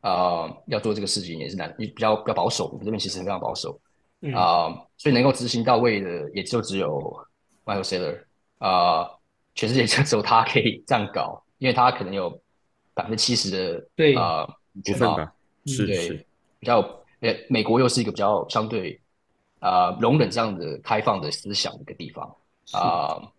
[0.00, 2.66] 啊，要做这个事情也是难，比较比较保守。
[2.72, 3.80] 我们这边其实非常保守
[4.20, 7.24] 嗯啊、所以能够执行到位的也就只有
[7.64, 8.24] Michael Saylor
[8.58, 9.08] 啊、
[9.54, 12.30] 全世界就只有他可以这样搞，因为他可能有
[12.94, 14.46] 百分之七十的对啊
[14.84, 15.34] 股份吧，
[15.64, 16.26] 嗯对是是，
[16.58, 16.80] 比较
[17.20, 19.00] 呃，美国又是一个比较相对
[19.60, 22.24] 啊、容忍这样的开放的思想的一个地方
[22.72, 23.30] 啊、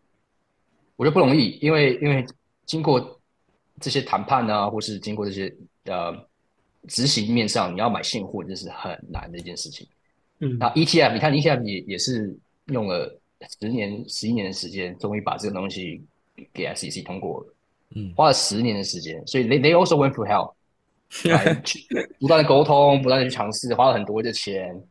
[0.96, 2.26] 我觉得不容易，因为因为
[2.66, 3.20] 经过
[3.82, 5.54] 这些谈判啊，或是经过这些
[5.86, 6.16] 呃
[6.88, 9.88] 执行面上，你要买现货，这是很难的一件事情。
[10.40, 12.38] 嗯那 ETF，你看 ETF 也也是
[12.68, 13.20] 用了
[13.60, 16.02] 十年、十一年的时间，终于把这个东西
[16.54, 17.54] 给 SEC 通过了，
[17.96, 20.54] 嗯，花了十年的时间，所以 they they also went through hell，
[21.30, 21.80] 来去
[22.20, 24.82] 不断的沟通，不断的去尝试，花了很多的钱，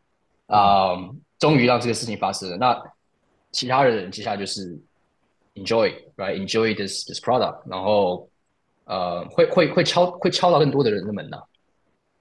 [0.47, 0.95] 啊、
[1.39, 2.57] 终于让这个事情发生了。
[2.57, 2.83] 那
[3.51, 4.79] 其他的人接下来就是
[5.55, 8.29] enjoy，right，enjoy this this product，然后
[8.85, 11.43] 呃，会会会敲会敲到更多的人的门呐、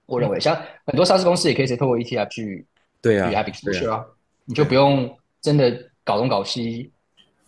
[0.05, 0.55] 我认为，像
[0.85, 2.65] 很多上市公司也可以直接透过 ETF 去
[3.01, 4.05] 对啊去 have 对 exposure 啊，
[4.45, 6.91] 你就不用真的搞东搞西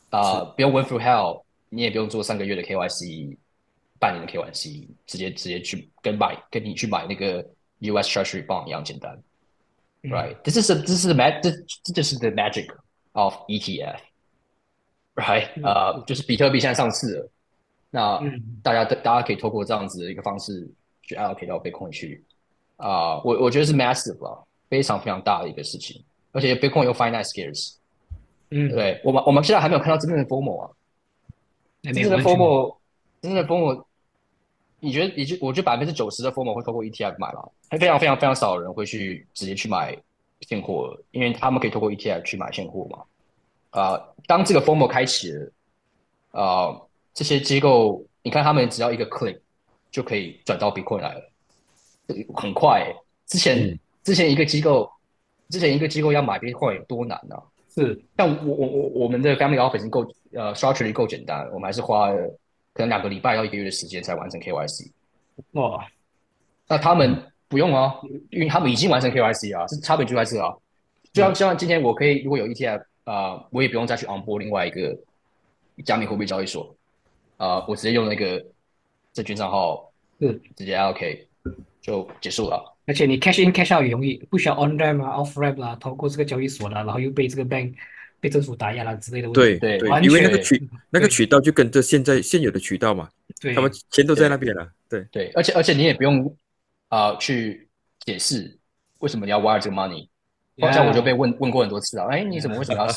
[0.09, 3.35] 啊、不用 went through hell，你也不用做三个月的 KYC，
[3.99, 7.41] 半年的 KYC，直接直接去跟买跟你去买那个
[7.79, 9.19] US Treasury bond 一样简单、
[10.03, 11.49] 嗯，right？This is a, this is the mag 这
[11.83, 12.67] 这就是 the magic
[13.13, 17.31] of ETF，right？、嗯呃，就是比特币现在上市了，
[17.89, 20.69] 那嗯大家大家可以透过这样子的一个方式
[21.01, 22.23] 去 allocate 到 Bitcoin 去
[22.77, 24.37] 啊、我我觉得是 massive 啊，
[24.69, 27.75] 非常非常大的一个事情，而且 Bitcoin 又 finance scarce，
[28.55, 30.69] 嗯，对我们我们现在还没有看到真正的 formal 啊，
[31.81, 32.75] 那真正的没有完全 FOMO，
[33.21, 33.83] 真正的 formal，
[34.79, 35.13] 你觉得？
[35.15, 39.97] 你就我觉得百分之九十的 formal 会透过 ETF 买了，还非常非常非常少的人会去直接去买
[40.41, 43.03] 现货，因为他们可以透过 ETF 去买现货嘛。
[43.71, 45.51] 啊、当这个 formal 开启了，
[46.31, 46.79] 啊、
[47.13, 49.39] 这些机构，你看他们只要一个 click
[49.89, 51.21] 就可以转到 Bitcoin 来了，
[52.35, 52.95] 很快欸、
[53.25, 54.91] 之前、嗯之前一个机构，
[55.49, 57.41] 之前一个机构要买 Bitcoin 有多难啊？
[57.75, 62.15] 是但我我我我们的 family office 已经够呃 structure 够简单，我们还是花了
[62.73, 64.91] 可能两个礼拜到一个月的时间才完成 KYC。
[65.53, 65.79] 哦，
[66.67, 67.95] 那他们不用啊，
[68.29, 70.53] 因为他们已经完成 KYC 啊，是差别就在这啊。
[71.11, 74.97] 就像就像今天我可以如果有 ETF 啊、我也不用再去 onboard 另外一个
[75.85, 76.75] 加密货币交易所
[77.37, 78.43] 啊、我直接用那个
[79.11, 81.25] 证券账号是，直接 allocate
[81.81, 82.72] 就结束了。
[82.85, 87.73] 而且你 cash in cash out 也容易，不需要 on ramp 啊 off ramp 啦，通过这个交易所啦，然后又被这个 bank
[88.19, 89.39] 被政府打压啦之类的问题。
[89.39, 93.09] 对对对，完因为那个渠那个渠道就跟着现在现有的渠道嘛，
[93.41, 96.35] 对，他们钱都在那边了，对，对，而且而且你也不用
[96.89, 97.67] 啊、去
[98.05, 98.57] 解释
[98.99, 100.07] 为什么你要 wire 这个 money。
[100.61, 102.87] 好像我就被问问过很多次啊，哎，你怎么为什么要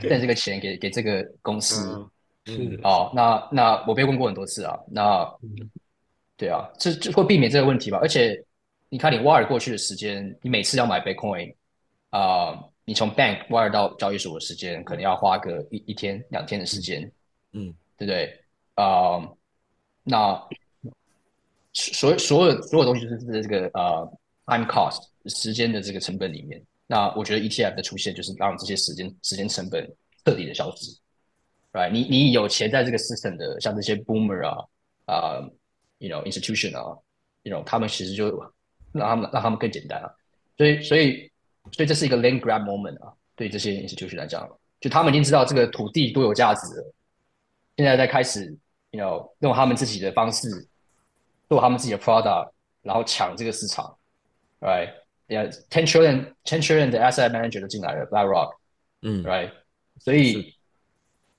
[0.00, 1.92] 挣这个钱给给这个公司？
[1.92, 2.10] 嗯
[2.46, 5.70] 是哦，那那我被问过很多次啊，那嗯
[6.38, 7.98] 对啊，这就会避免这个问题吧。
[8.00, 8.42] 而且
[8.90, 11.54] 你看你 wire 过去的时间，你每次要买 Bitcoin
[12.10, 17.00] 啊、你从 bank wire 到交易所的时间，可能要花个一一天两天的时间，
[17.52, 18.44] 嗯对不对？
[18.74, 19.22] 啊、
[20.02, 20.48] 那
[21.72, 24.12] 所所有所有东西就是在这个呃
[24.46, 26.60] time cost 时间的这个成本里面。
[26.86, 29.88] 那我觉得 ETF 的出现就是让这些时间时间成本
[30.24, 30.90] 彻底的消失。
[31.72, 31.92] right？
[31.92, 34.66] 你你有钱在这个 system 的，像这些 boomer 啊
[35.06, 35.48] 啊、
[35.98, 36.98] y o u know institution 啊
[37.44, 38.52] ，you know 他们其实就
[38.92, 40.10] 让他们让他们更简单啊。
[40.56, 41.30] 所以所以
[41.72, 44.48] 所以这是一个 land grab moment 啊，对这些 institution 来讲，
[44.80, 46.94] 就他们已经知道这个土地多有价值了，
[47.76, 48.56] 现在在开始
[48.90, 50.48] ，you know 用他们自己的方式
[51.48, 52.50] 做他们自己的 product，
[52.82, 53.96] 然后抢这个市场
[54.60, 58.54] ，right？Yeah, ten trillion, ten trillion 的 asset manager 都进来了，BlackRock，
[59.02, 59.50] 嗯 right？
[59.98, 60.54] 所以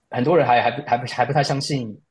[0.09, 2.01] 很多人还还不还不还不太相信，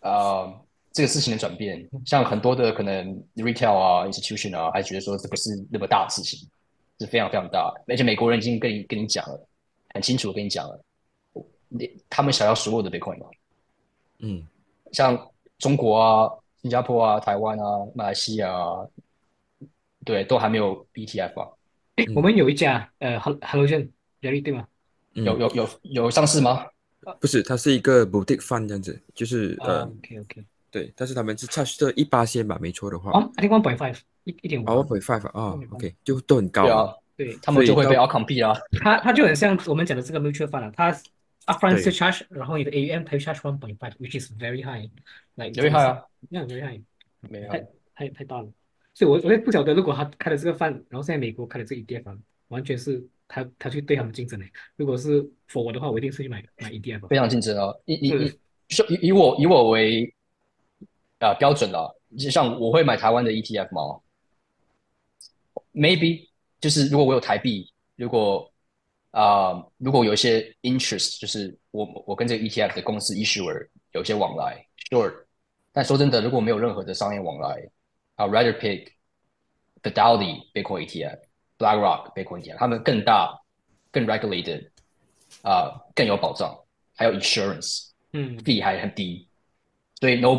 [0.00, 0.60] 呃，
[0.92, 1.88] 这个事情的转变。
[2.04, 6.48] 像很多的可能 retail 啊、institution 啊，还觉得说这不是那么大的事情，
[6.98, 7.84] 是非常非常大的。
[7.88, 9.48] 而且美国人已经跟你跟你讲了，
[9.94, 10.84] 很清楚地跟你讲了，
[11.68, 13.26] 你他们想要所有的 Bitcoin 嘛，
[14.18, 14.46] 嗯
[14.92, 16.30] 像中国啊、
[16.62, 17.64] 新加坡啊、台湾啊、
[17.94, 18.86] 马来西亚啊，
[20.04, 21.48] 对，都还没有 ETF 啊，
[21.96, 23.88] 哎，我们有一家呃，Hel- Halogen
[24.20, 24.66] Jerry 对吗？
[25.14, 26.66] 嗯，有有有有上市吗？
[27.20, 38.58] 不是，它是一个 boutique fund 这样子，就是啊呃，，OK OK，对，但是他们是 charge 这一八仙吧，没错的话，啊，I think one point five，一一点五啊，one point five 啊，OK，就都很高对啊，，对，他们就会被所以到 outcompete 啊。
[38.80, 40.92] 它它就很像我们讲的这个 mutual fund 啊，它
[41.46, 46.44] upfront 对是 charge，然后你的 AUM 它就 charge one point five，which is very high，like Very high 啊，那
[46.46, 46.80] very high，
[47.28, 48.48] 没有太太太大了。
[48.94, 52.18] 所以我我也不晓得，如果他开了这个饭，然后现在美国开了这个 ETF，啊
[52.48, 54.44] 完全是他他去对他们竞争的。
[54.76, 57.08] 如果是 for 我的话，我一定是去买买 ETF 啊。
[57.08, 57.80] 非常竞争哦。
[57.86, 58.32] 以以以
[58.88, 60.12] 以以我以我为
[61.20, 64.00] 啊、标准了，就像我会买台湾的 ETF 吗
[65.72, 66.28] ？maybe
[66.60, 68.50] 就是如果我有台币，如果
[69.12, 75.12] 啊、如果有一些 interest，就是我我跟这个 ETF 的公司 issuer 有一些往来，sure。
[75.72, 77.68] 但说真的，如果没有任何的商业往来
[78.16, 78.92] ，I'd rather pick
[79.82, 81.18] Fidelity Bitcoin ETF、
[81.58, 83.38] BlackRock Bitcoin ETF，他们更大、
[83.90, 84.70] 更 regulated，
[85.42, 86.56] 啊、更有保障，
[86.96, 89.28] 还有 insurance，嗯 fee 还很低，
[90.00, 90.36] 所以 no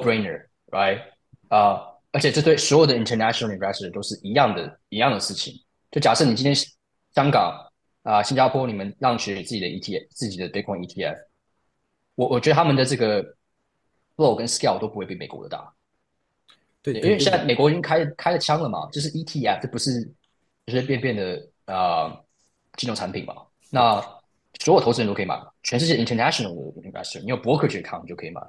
[0.72, 1.02] brainer，right？
[1.50, 5.54] 啊、而且这对所有的 international investor 都是一样的，一样的事情。
[5.92, 6.56] 就假设你今天
[7.14, 7.54] 香港
[8.04, 11.18] 啊、新加坡，你们让取自己的 ETF，自己的 Bitcoin ETF，
[12.16, 13.22] 我我觉得他们的这个
[14.16, 15.74] flow 跟 scale 都不会比美国的大。
[16.82, 20.02] 对对，因为现在美国已经开开了枪了嘛，就是 ETF，这不是
[20.68, 22.26] 随随便便的呃
[22.78, 23.36] 金融产品嘛。
[23.70, 24.02] 那
[24.60, 28.42] 所有投资人都可以买，全世界 international investor，你有 brokerage account 就可以买。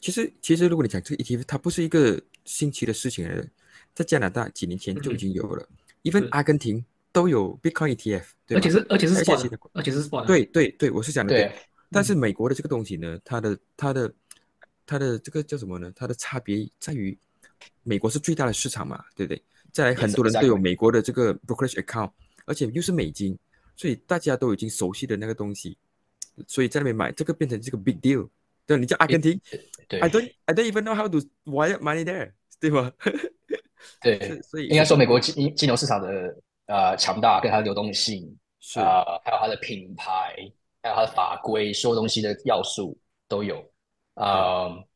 [0.00, 3.46] 其实其实如果你讲这个 ETF，它不是一个新奇的事情来的，
[3.94, 5.68] 在加拿大几年前就已经有了
[6.04, 6.82] ，even 阿根廷
[7.12, 11.52] 都有 Bitcoin ETF，对而且是而且是而且 spot，其实的而且是 spot，对对对，我是讲的对，
[11.90, 14.12] 但是美国的这个东西呢，它的它的
[14.86, 15.92] 它的这个叫什么呢？
[15.94, 17.16] 它的差别在于，
[17.82, 19.42] 美国是最大的市场嘛，对不对？
[19.70, 22.10] 再来，很多人都有美国的这个 brokerage account，
[22.46, 23.38] 而且又是美金，
[23.76, 25.76] 所以大家都已经熟悉的那个东西，
[26.46, 28.28] 所以在那边买，这个变成这个 big deal。
[28.70, 29.40] 对，你叫阿根廷
[29.88, 32.92] 对，I don't I don't even know how to wire money there， 对吗？
[34.00, 36.08] 对，所以应该说美国金金融市场的
[36.66, 38.78] 呃强大跟它的流动性是。
[38.78, 40.36] 啊、呃还有它的品牌，
[40.82, 42.96] 还有它的法规，所有东西的要素
[43.26, 43.58] 都有
[44.14, 44.88] 啊、呃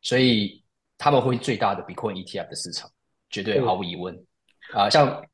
[0.00, 0.60] 所以
[0.98, 2.90] 他们会最大的 Bitcoin ETF 的市场，
[3.30, 3.64] 绝对对。
[3.64, 4.12] 毫无疑问。
[4.72, 5.24] 啊、像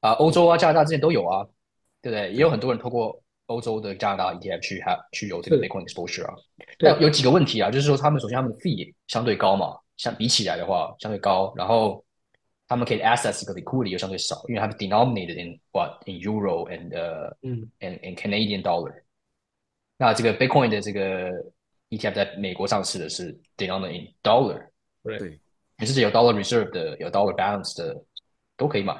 [0.00, 1.46] 啊、欧洲啊加拿大之前都有啊，
[2.02, 2.30] 对不对？
[2.32, 6.34] 也有很多人透过欧洲的加拿大 ETF 去还去有这个是 Bitcoin exposure 啊。
[6.78, 12.04] 对但有几个问题啊，就是说他们首先他们的 fee 相对高嘛，相比起来的话相对高，然后
[12.68, 19.02] 他们可以 access 这个 liquidity 又相对少，因为他们 denominated in what in euro and 呃、嗯 and and Canadian dollar。
[19.98, 21.30] 那这个 Bitcoin 的这个
[21.90, 24.66] ETF 在美国上市的是 denominated in dollar，
[25.04, 25.38] 对
[25.78, 28.02] 你是有 dollar reserve 的，有 dollar balance 的
[28.56, 28.94] 都可以买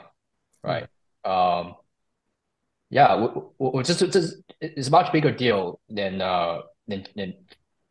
[0.62, 0.86] ，right？
[1.22, 1.74] 嗯、
[2.92, 7.34] yeah，我我我我这是这是 is much bigger deal than 呃、than than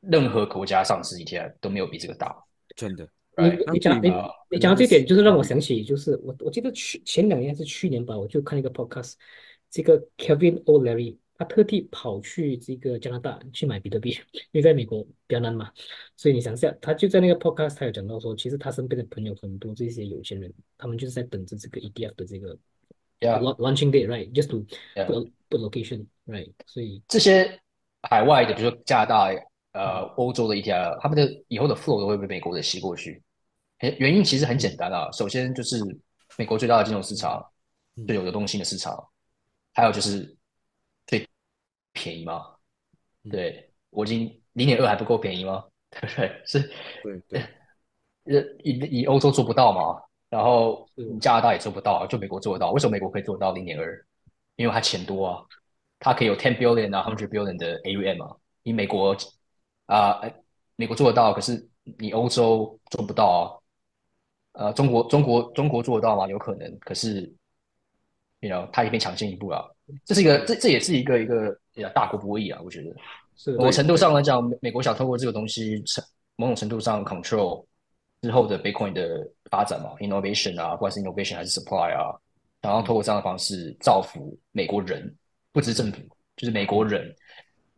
[0.02, 2.36] 任何国家上市 ETF 都没有比这个大
[2.76, 3.08] 真的。
[3.38, 3.72] 你，right？
[3.74, 9.14] 你讲你啊你讲到这点，就是让我想起，就是我我记得去前两年还是去年吧，我就看一个 podcast，
[9.70, 14.12] 这个 Kevin O'Leary 他特地跑去这个加拿大去买比特币，
[14.52, 15.72] 因为在美国比较难嘛，
[16.16, 22.56] 所以你想一下，他就在那个 podcast 他有讲到说，其实他身边的朋友很多这些有钱人，他们就是在等着这个 ETF 的这个
[23.22, 23.40] Yeah.
[23.40, 24.66] Launch- launching date right，just to
[24.96, 25.06] Yeah.
[25.06, 27.02] put put location right，所以。
[27.08, 27.60] 这些
[28.02, 29.26] 海外的，比如说加拿大、
[29.74, 33.22] 呃欧洲的 ETF，他们的以后的 flow 都会被美国的吸过去。
[33.80, 35.78] 原原因其实很简单啊，首先就是
[36.38, 37.46] 美国最大的金融市场，
[37.96, 38.06] 嗯。
[38.08, 39.08] 最有流动性的市场，
[39.74, 40.36] 还有就是
[41.06, 41.28] 最
[41.94, 42.56] 便宜嘛。
[43.24, 43.32] 嗯。
[43.32, 43.72] 对。
[43.92, 45.66] 我已经零点二还不够便宜吗？
[45.92, 46.42] 对不对？
[46.46, 46.60] 是
[47.04, 47.42] 对对，
[48.40, 50.02] 呃，以以欧洲做不到嘛，
[50.32, 52.72] 然后加拿大也做不到，就美国做得到。
[52.72, 54.06] 为什么美国可以做到零点二？
[54.56, 55.44] 因为它钱多啊，
[56.00, 58.36] 它可以有 ten billion 啊，hundred billion 的 AUM 啊。
[58.64, 59.16] 你美国
[59.88, 60.34] 啊、呃
[60.78, 61.68] 美国做得到，可是
[62.00, 63.44] 你欧洲做不到啊。
[64.54, 66.28] 呃，中国中国中国做得到吗？
[66.28, 67.22] 有可能，可是
[68.40, 69.64] ，you know，它也变抢先一步啊。
[70.06, 72.90] 这是一个，这这也是一个一个呃大国博弈啊，我觉得。
[73.36, 76.04] 是某程度上来讲，美美国想透过这个东西，成
[76.36, 77.66] 某种程度上 control
[78.22, 82.14] 之后的 Bitcoin 的发展嘛，innovation 啊，不管是 innovation 还是 supply 啊，
[82.62, 85.14] 然后透过这样的方式造福美国人，
[85.52, 86.02] 不只是政府，
[86.36, 87.14] 就是美国人，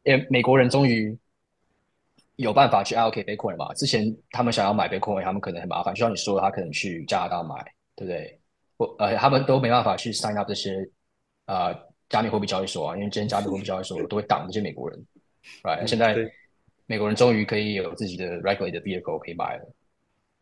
[0.04, 1.18] 因为美国人终于
[2.36, 3.74] 有办法去 allocate Bitcoin 嘛。
[3.74, 7.56] 之前他们想要买 Bitcoin，他们可能很麻烦，就像你说的，他可能去加拿大买，
[7.96, 8.40] 对不对？
[8.78, 10.76] 或呃，他们都没办法去 sign up 这些
[11.46, 11.74] 呃
[12.10, 15.00] 加密货币交易所啊，因为今天加密货币交易所都会挡这些美国人。
[15.64, 15.80] right？
[15.82, 16.16] 嗯现在
[16.86, 19.74] 美国人终于可以有自己的 regulated vehicle 可以买了。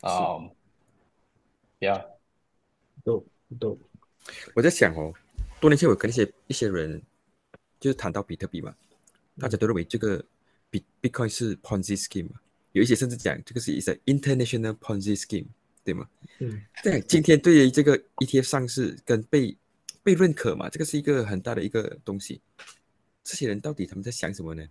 [0.02, 0.49] 嗯、
[1.80, 2.06] um,，Yeah，
[3.04, 3.26] 都
[3.60, 3.78] 都
[4.56, 5.14] 我在想哦，
[5.60, 7.02] 多年前我跟一些一些人
[7.80, 8.76] 就是谈到比特币嘛，
[9.39, 10.24] 大家都认为这个
[10.70, 12.39] 比 Bitcoin 是 Ponzi scheme 嘛，
[12.72, 15.45] 有一些甚至讲这个是一个 international Ponzi scheme，
[15.84, 16.08] 对吗？
[16.39, 16.64] 嗯。
[16.84, 19.56] 对，今天对于这个 ETF 上市跟被
[20.02, 22.41] 被认可嘛，这个是一个很大的一个东西。
[23.24, 24.68] 这些人到底他们在想什么呢？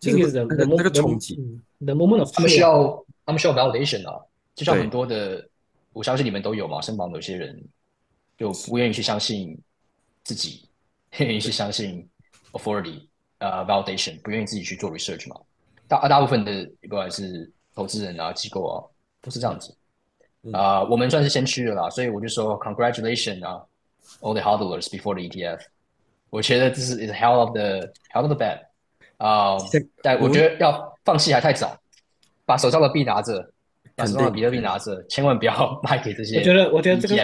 [0.00, 4.20] 就这个是 the 那个那个 the- 冲击，嗯，the moment of 他们需要他们需要 validation 啊，
[4.54, 5.46] 就像很多的，
[5.92, 7.60] 我相信你们都有嘛，身旁有些人
[8.38, 9.58] 就不愿意去相信
[10.22, 10.68] 自己，
[11.10, 12.08] 不愿意去相信
[12.52, 13.06] authority
[13.38, 15.40] 呃 validation，不愿意自己去做 research 嘛。
[15.88, 18.82] 大大部分的不管是投资人啊机构啊，
[19.20, 19.76] 都是这样子。
[20.42, 23.64] 嗯啊、我们算是先驱的啦，所以我就说 congratulation 啊
[24.20, 25.60] ，all the hodlers before the ETF。
[26.30, 27.80] 我觉得这是 is hell of the
[28.12, 28.60] hell of the bad。
[29.16, 29.56] 啊，
[30.02, 31.78] 但我觉得要放弃还太早，
[32.44, 33.52] 把手上的币拿着，
[33.94, 36.38] 把手上的比特币拿着，千万不要卖给这些。
[36.38, 37.14] 我觉得，我觉得这个。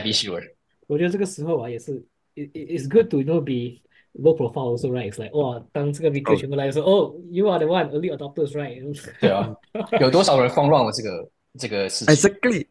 [0.86, 2.04] 我觉得这个时候啊，也是
[2.34, 3.80] it it's good to know be
[4.14, 5.10] low profile also right。
[5.12, 8.82] It's like 哇，当这个 v i 全部来的时候，哦，you are the one early adopters right？
[9.20, 9.54] 对啊，
[10.00, 12.66] 有多少人放乱了这个这个事情？Exactly，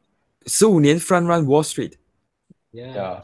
[0.48, 1.94] 十五年 front run Wall Street。
[2.72, 3.24] 对啊，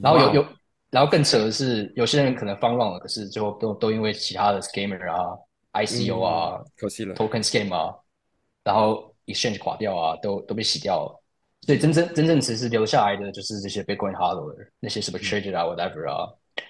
[0.00, 0.46] 然后有有。
[0.92, 5.38] 然后更扯的是，有些人可能放浪了，可是最后都都因为其他的 scammer 啊、
[5.72, 7.94] ICO 啊、可惜了 token scam 啊，
[8.64, 11.22] 然后 exchange 垮掉啊，都都被洗掉了。
[11.62, 16.26] 所以真正真正其实留下来的就是这些 Bitcoin hodler，那些什么 trader 啊、whatever 啊，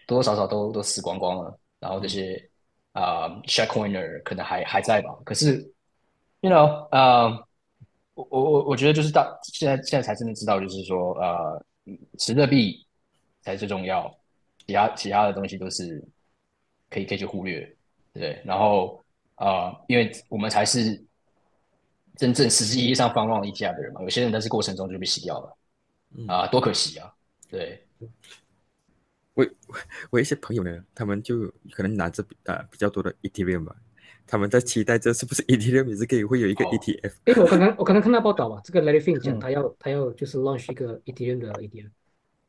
[0.07, 1.59] 多多少少都都死光光了。
[1.79, 2.43] 然后这些
[2.93, 5.11] 啊 shitcoiner 可能还还在吧。
[5.25, 5.61] 可是
[6.41, 7.31] ，you know，啊，
[8.15, 11.65] 我我我我觉得就是到现在现在才真的知道，就是说，呃，
[12.19, 12.87] 持热币。
[13.43, 14.15] 才最重要，
[14.67, 15.99] 其他其他的东西都是
[16.91, 17.67] 可以可以去忽略，
[18.13, 18.39] 对。
[18.45, 19.03] 然后
[19.37, 21.03] 啊，因为我们才是
[22.21, 25.57] 真正实际意义上放浪一家的人嘛，有些人在这过程中就被洗掉了，
[26.29, 27.11] 啊，多可惜啊！
[27.49, 27.83] 对。
[29.33, 29.47] 我
[30.11, 33.75] 我一些朋友呢，他们就可能拿着呃比较多的 Ethereum 吧，
[34.27, 37.13] 他们在期待这是不是 Ethereum 也是可以会有一个 ETF？
[37.25, 41.89] 哎，我可能我可能看到报道吧，这个 Larry Fink 讲他要他要就是 launch 一个 Ethereum 的 ETF。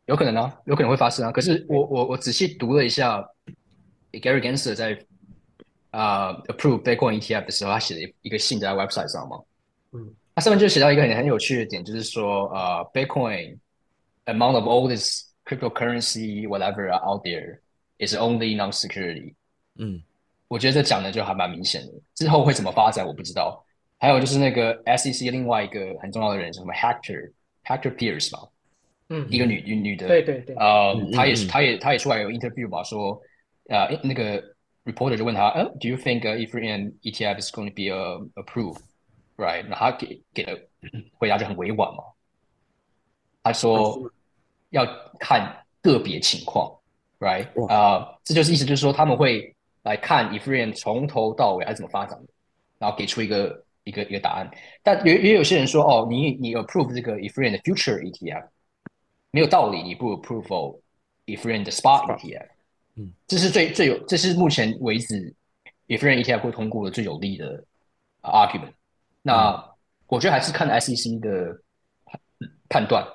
[0.08, 1.32] 有可能啊，有可能会发生啊。
[1.32, 3.26] 可是我我我仔细读了一下
[4.12, 5.06] ，Gary Gensler 在
[5.92, 9.40] 啊 approve Bitcoin ETF 的时候，他写了一个信在 website 上嘛。
[9.94, 13.58] 嗯，它上面就写到一个很很有趣的点，就是说啊，Bitcoin
[14.26, 17.60] amount of all this cryptocurrency whatever out there
[18.00, 19.34] is only non-security。
[19.76, 20.02] 嗯，
[20.48, 21.94] 我觉得这讲的就还蛮明显的。
[22.16, 23.64] 之后会怎么发展我不知道。
[23.98, 27.32] 还有就是那个 SEC 另外一个很重要的人，什么 Hector
[27.64, 28.48] Hector Pierce 吧。
[29.10, 33.22] 嗯，一个女女女的，对对对，呃，她也是，她也她也出来有 interview 吧，说，
[33.68, 34.42] 呃，那个
[34.86, 38.44] reporter 就问她，呃，Do you think Ethereum ETF is going to be a
[39.42, 39.66] approved，right？
[39.68, 40.60] 那他给给的
[41.18, 42.04] 回答就很委婉嘛，
[43.44, 44.12] 他说
[44.70, 44.86] 要
[45.20, 46.72] 看个别情况
[47.20, 47.48] ，right？
[47.68, 52.28] 啊，这就是意思就是说他们会来看 Ethereum 从头到尾它怎么发展的，
[52.78, 54.50] 然后给出一个一个一个答案。
[54.84, 58.48] 但也也有些人说，哦，你你 approve 这个 Ethereum 的 future ETF。
[59.34, 60.78] 没有道理，你不 approve
[61.26, 62.48] Ethereum 的 spot ETF，
[62.96, 65.34] 嗯，这是最最有，这是目前为止
[65.88, 67.64] Ethereum ETF 会通过的最有力的
[68.24, 68.74] argument。
[69.22, 69.64] 那
[70.08, 71.62] 我觉得还是看 SEC 的
[72.70, 73.06] 判断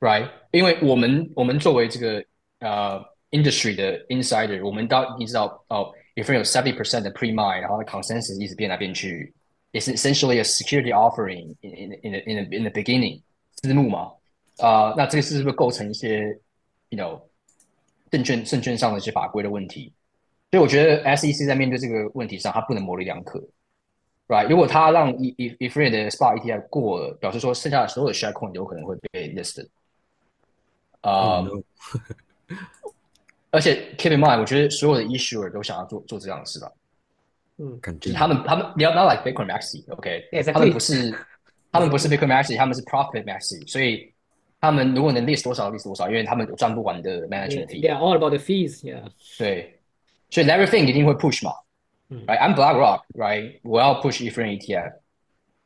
[0.00, 0.28] ，right？
[0.50, 2.24] 因为我们我们作为这个
[2.58, 3.00] 呃
[3.30, 9.32] industry 的 insider，我们到你知道哦，Ethereum 有 seventy percent 的 pre-mine，然后 consensus 一直变来变去，
[9.70, 13.22] 也是 essentially a security offering in in in the in the in the beginning
[13.62, 14.12] 私募嘛。
[14.58, 16.38] 啊，那这个是不是构成一些
[16.90, 17.22] ，you know，
[18.10, 19.94] 证券证券上的一些法规的问题？
[20.50, 23.42] 所以我觉得 SEC 在面对这个问题上，它不能模棱两可
[24.30, 24.48] ，right？
[24.48, 29.66] 如果他让 E E Ethereum 的 Spot ETF 过了，表示说剩下的所有的 Share Coin 有可能会被 listed。
[31.02, 31.44] 啊，
[33.50, 36.72] 而且 Keep in mind，我觉得所有的 Issuer 都想要做做这样的事吧。
[37.58, 38.14] 嗯，肯定。
[38.14, 40.28] 他们他们你要不要 like Bitcoin Maxi？OK？
[40.52, 41.14] 他们不是
[41.70, 44.10] 他们不是 Bitcoin Maxi，他们是 Profit Maxi，所以。
[44.62, 47.80] 他们如果能 list 多少 list 多少，因为他们有赚不完的 management fee。
[47.80, 48.82] Yeah, all about the fees.
[48.82, 49.10] Yeah.
[49.38, 49.80] 对，
[50.28, 51.52] 所以 everything 一定会 push 嘛。
[52.10, 53.04] Right, I'm BlackRock.
[53.14, 54.92] Right, 我要 push Ethereum ETF。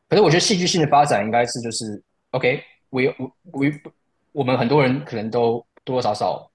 [0.08, 3.04] 可是我觉得戏剧性的发展应该是就是，OK，we
[3.52, 3.72] we
[4.32, 6.50] 我们很多人可能都多多少少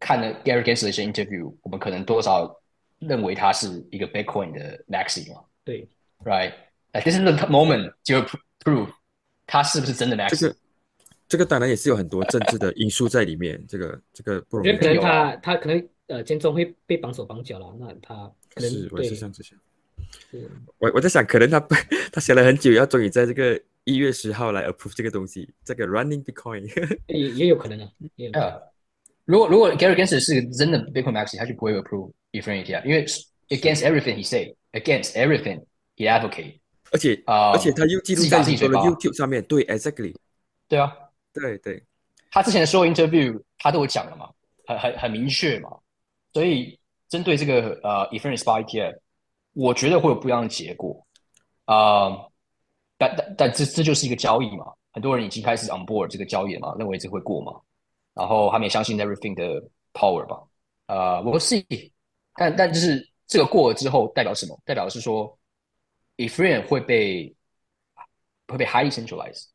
[0.00, 2.50] 看了 Gary Gensler 的一些 interview，我们可能多少
[2.98, 5.42] 认为他是一个 Bitcoin 的 maxi 嘛。
[5.62, 5.86] 对
[6.24, 6.54] ，Right，
[6.92, 8.20] 哎，this is the moment 就
[8.64, 8.88] prove
[9.46, 10.54] 他是不是真的 maxi。
[11.28, 14.70] 这个当然也是有很多政治的因素在里面，这个这个不容易。
[14.70, 19.58] 我觉得可能他他可能呃，间中会被绑手绑脚了，那他可能是我是这样子想。
[20.78, 21.58] 我我在想，可能他
[22.12, 26.64] 他想了很久，要终于在这个一月十号来 approve 这个东西，这个 running Bitcoin
[27.08, 27.88] 也也有可能啊。
[28.34, 28.62] 呃，
[29.24, 33.04] 如果如果 Gary Gensler 是个真的 Bitcoin Maxi，他就不会 approve Ethereum ETF，因为
[33.48, 35.64] against everything he say，against everything
[35.96, 36.58] he advocate。
[36.92, 40.14] 而且啊，而且他又记录在自己的 YouTube 上面，对，exactly，
[40.68, 40.92] 对啊。
[41.32, 41.82] 对对，
[42.30, 44.30] 他之前的所有 interview 他都有讲了嘛，
[44.66, 45.68] 很很很明确嘛，
[46.36, 46.78] 所以
[47.08, 48.98] 针对这个呃 Ethereum Spot ETF，
[49.54, 51.02] 我觉得会有不一样的结果
[51.64, 52.10] 啊，
[52.98, 57.58] 但但但这这就是一个交易嘛，很多人已经开始 on board 这个交易了嘛，认为这会过嘛，
[58.12, 60.38] 然后他们也相信 everything 的 power 吧，
[60.88, 61.64] 呃，我 see，
[62.34, 64.60] 但但就是这个过了之后代表什么？
[64.66, 65.38] 代表是说
[66.18, 67.34] Ethereum 会被
[68.46, 69.46] 会被 highly centralized。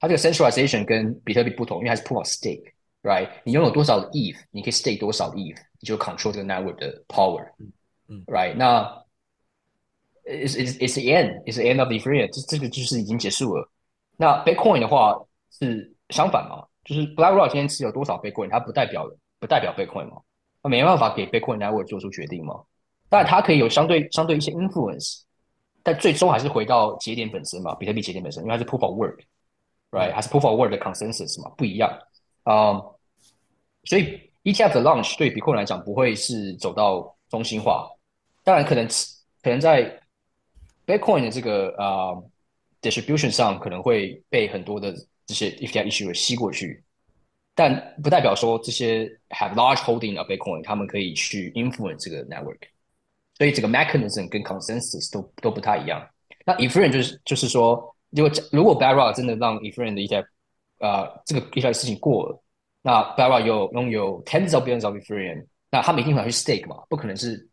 [0.00, 2.72] 它这个 centralization 跟比特币不同，因为它是 proof of stake，
[3.04, 3.28] ，right？
[3.44, 7.46] 你拥有多少的 ETH，你可以 stake 多少的 ETH，你就 control 这个 network 的 power，
[8.08, 8.56] 嗯，right？
[8.56, 9.04] 那
[10.24, 13.70] is is is the end is the end of the Ethereum，这这个就是已经结束了。
[14.16, 15.16] 那 Bitcoin 的话
[15.50, 19.06] 是相反嘛，就是 BlackRock 今天持有多少 Bitcoin，它不代表
[19.38, 20.22] 不代表 Bitcoin 嘛，
[20.62, 22.62] 那没办法给 Bitcoin network 做出决定嘛。
[23.10, 25.20] 当然，它可以有相对相对一些 influence，
[25.82, 30.14] 但最终还是回到节点本身嘛，比特币节点本身，因为它是 proof of work，right？
[30.14, 31.90] 还是 proof of work 的 consensus 嘛，不一样
[32.44, 32.80] 啊。
[33.84, 37.88] 所以 ETF 的 launch 对比特币来讲不会是走到中心化，
[38.42, 38.86] 当然可能
[39.42, 40.00] 可能在
[40.86, 42.14] Bitcoin 的这个啊
[42.82, 44.94] distribution 上可能会被很多的
[45.26, 46.82] 这些 ETF issue 吸过去，
[47.54, 52.58] 但不代表说这些 have large holding of Bitcoin 他们可以去 influence 这个 network。
[53.36, 56.00] 所以这个 mechanism 跟 consensus 都都不太一样。
[56.46, 60.24] 那 e t h e r e 就是就是说，如果如果 Barra 真的让 Ethereum 的一些
[60.78, 62.43] 呃这个一些事情过了，
[62.86, 67.48] 那 Barra 有拥有 tens of billions of Ethereum，那他们一定会去 stake 嘛，不可能是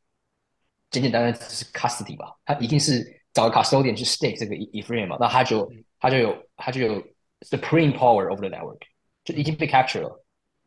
[0.90, 2.36] 简简单单只是 custody 吧？
[2.44, 3.02] 他一定是
[3.32, 5.72] 找个 custodian 去 stake 这个 Ethereum 嘛，那他就
[6.02, 7.02] 他就有他就有
[7.50, 8.82] supreme power over the network，
[9.24, 10.24] 就已经被 capture 了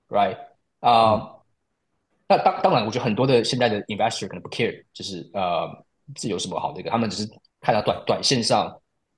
[0.08, 0.38] ，right？
[0.80, 1.30] 啊。
[2.26, 5.68] 那当当然，我觉得很多的现在的 investor 可能不 care，就是呃，
[6.14, 6.88] 这有什么好的一个？
[6.88, 8.66] 他们只是看到短短线上，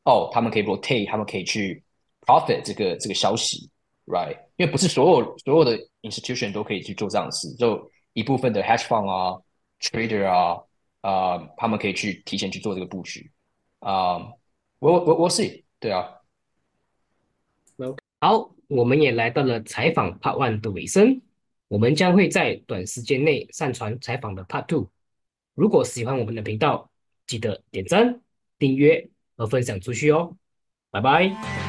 [0.03, 1.85] 哦，他们可以 rotate，他们可以去
[2.23, 3.71] profit 这个这个消息
[4.07, 4.37] ，right？
[4.57, 9.41] 因为不是所有所有的 institution 都可以去做这样的事，就一部分的 hedge fund 啊
[9.81, 10.59] ，trader 啊，
[11.03, 13.31] 啊，他们可以去提前去做这个布局
[13.81, 14.19] 啊。
[14.79, 16.09] 我我我是对啊。
[18.21, 21.21] 好，我们也来到了采访 Part One 的尾声。
[21.69, 24.89] 我们将会在短时间内上传采访的 Part Two。
[25.55, 26.91] 如果喜欢我们的频道，
[27.27, 28.21] 记得点赞、
[28.59, 30.37] 订阅和分享出去哦。
[30.91, 31.66] 拜拜。